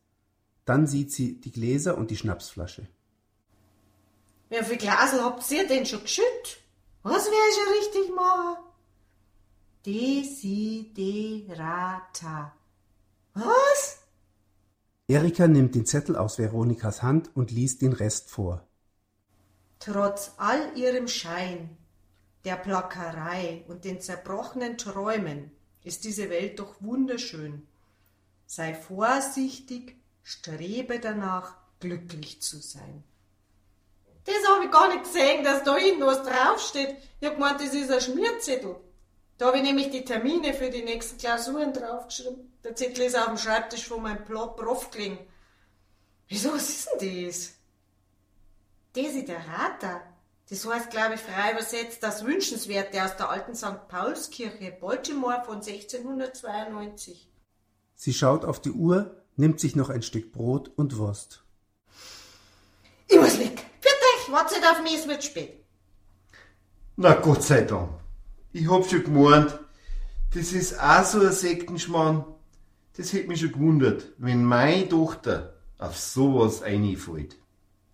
Dann 0.65 0.85
sieht 0.87 1.11
sie 1.11 1.39
die 1.39 1.51
Gläser 1.51 1.97
und 1.97 2.11
die 2.11 2.17
Schnapsflasche. 2.17 2.87
Wie 4.49 4.63
viel 4.63 4.77
Glasel 4.77 5.21
habt 5.23 5.49
ihr 5.51 5.67
denn 5.67 5.85
schon 5.85 6.01
geschütt? 6.01 6.59
Was 7.03 7.25
wär 7.25 7.33
ich 7.49 7.55
schon 7.55 7.73
richtig 7.73 8.15
machen? 8.15 8.57
Desiderata. 11.45 12.53
Was? 13.33 13.99
Erika 15.07 15.47
nimmt 15.47 15.75
den 15.75 15.85
Zettel 15.85 16.15
aus 16.15 16.39
Veronikas 16.39 17.03
Hand 17.03 17.29
und 17.35 17.51
liest 17.51 17.81
den 17.81 17.93
Rest 17.93 18.29
vor. 18.29 18.67
Trotz 19.85 20.31
all 20.37 20.75
ihrem 20.75 21.07
Schein, 21.07 21.77
der 22.43 22.55
Plackerei 22.55 23.63
und 23.67 23.85
den 23.85 24.01
zerbrochenen 24.01 24.79
Träumen 24.79 25.51
ist 25.83 26.05
diese 26.05 26.31
Welt 26.31 26.57
doch 26.57 26.73
wunderschön. 26.79 27.67
Sei 28.47 28.73
vorsichtig, 28.73 29.95
strebe 30.23 30.99
danach, 30.99 31.53
glücklich 31.79 32.41
zu 32.41 32.57
sein. 32.57 33.03
Das 34.23 34.49
habe 34.49 34.65
ich 34.65 34.71
gar 34.71 34.87
nicht 34.87 35.03
gesehen, 35.03 35.43
dass 35.43 35.63
da 35.63 35.75
hinten 35.75 36.07
was 36.07 36.23
draufsteht. 36.23 36.95
Ich 37.19 37.27
hab 37.27 37.35
gemeint, 37.35 37.61
das 37.61 37.75
ist 37.75 37.91
ein 37.91 38.01
Schmierzettel. 38.01 38.77
Da 39.37 39.45
habe 39.45 39.57
ich 39.57 39.63
nämlich 39.63 39.91
die 39.91 40.03
Termine 40.03 40.55
für 40.55 40.71
die 40.71 40.81
nächsten 40.81 41.19
Klausuren 41.19 41.73
draufgeschrieben. 41.73 42.57
Der 42.63 42.75
Zettel 42.75 43.05
ist 43.05 43.15
auf 43.15 43.27
dem 43.27 43.37
Schreibtisch 43.37 43.85
von 43.85 44.01
meinem 44.01 44.25
Prof 44.25 44.89
gelegen. 44.89 45.19
Wieso, 46.27 46.55
was 46.55 46.69
ist 46.69 46.89
denn 46.99 47.27
das? 47.27 47.53
Desiderata. 48.95 50.01
Das 50.49 50.65
heißt, 50.65 50.91
glaube 50.91 51.15
ich, 51.15 51.21
frei 51.21 51.53
übersetzt, 51.53 52.03
das 52.03 52.23
Wünschenswerte 52.23 53.03
aus 53.03 53.17
der 53.17 53.29
alten 53.29 53.55
St. 53.55 53.87
Paulskirche, 53.87 54.71
Baltimore 54.79 55.43
von 55.43 55.55
1692. 55.55 57.29
Sie 57.95 58.13
schaut 58.13 58.45
auf 58.45 58.61
die 58.61 58.71
Uhr, 58.71 59.23
nimmt 59.37 59.59
sich 59.59 59.75
noch 59.75 59.89
ein 59.89 60.03
Stück 60.03 60.31
Brot 60.31 60.71
und 60.75 60.97
Wurst. 60.97 61.43
Ich 63.07 63.17
muss 63.17 63.39
weg. 63.39 63.65
Für 63.81 63.89
dich, 63.89 64.31
wartet 64.31 64.63
auf 64.63 64.83
mich, 64.83 64.95
es 64.95 65.07
wird 65.07 65.23
spät. 65.23 65.63
Na 66.95 67.13
Gott 67.15 67.43
sei 67.43 67.61
Dank. 67.61 67.89
Ich 68.53 68.69
hab 68.69 68.89
schon 68.89 69.03
gemeint, 69.03 69.59
das 70.33 70.53
ist 70.53 70.79
auch 70.79 71.03
so 71.03 71.21
ein 71.21 71.31
Sektenschmarrn. 71.31 72.25
Das 72.97 73.11
hätte 73.13 73.27
mich 73.27 73.41
schon 73.41 73.51
gewundert, 73.51 74.13
wenn 74.17 74.45
meine 74.45 74.87
Tochter 74.87 75.55
auf 75.77 75.97
sowas 75.97 76.61
einfällt. 76.61 77.37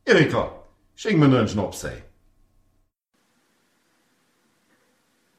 Erika, 0.06 0.61
schenk 1.02 1.18
mir 1.18 1.28
nur 1.28 1.40
einen 1.40 1.48
Schnaps 1.48 1.84
ein. 1.86 2.04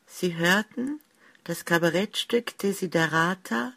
Sie 0.07 0.35
hörten 0.35 1.01
das 1.45 1.65
Kabarettstück 1.65 2.59
Desiderata 2.59 3.73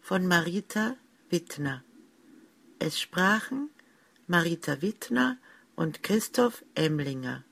von 0.00 0.28
Marita 0.28 0.96
Wittner. 1.30 1.82
Es 2.78 3.00
sprachen 3.00 3.70
Marita 4.28 4.80
Wittner 4.80 5.38
und 5.74 6.04
Christoph 6.04 6.64
Emlinger. 6.76 7.42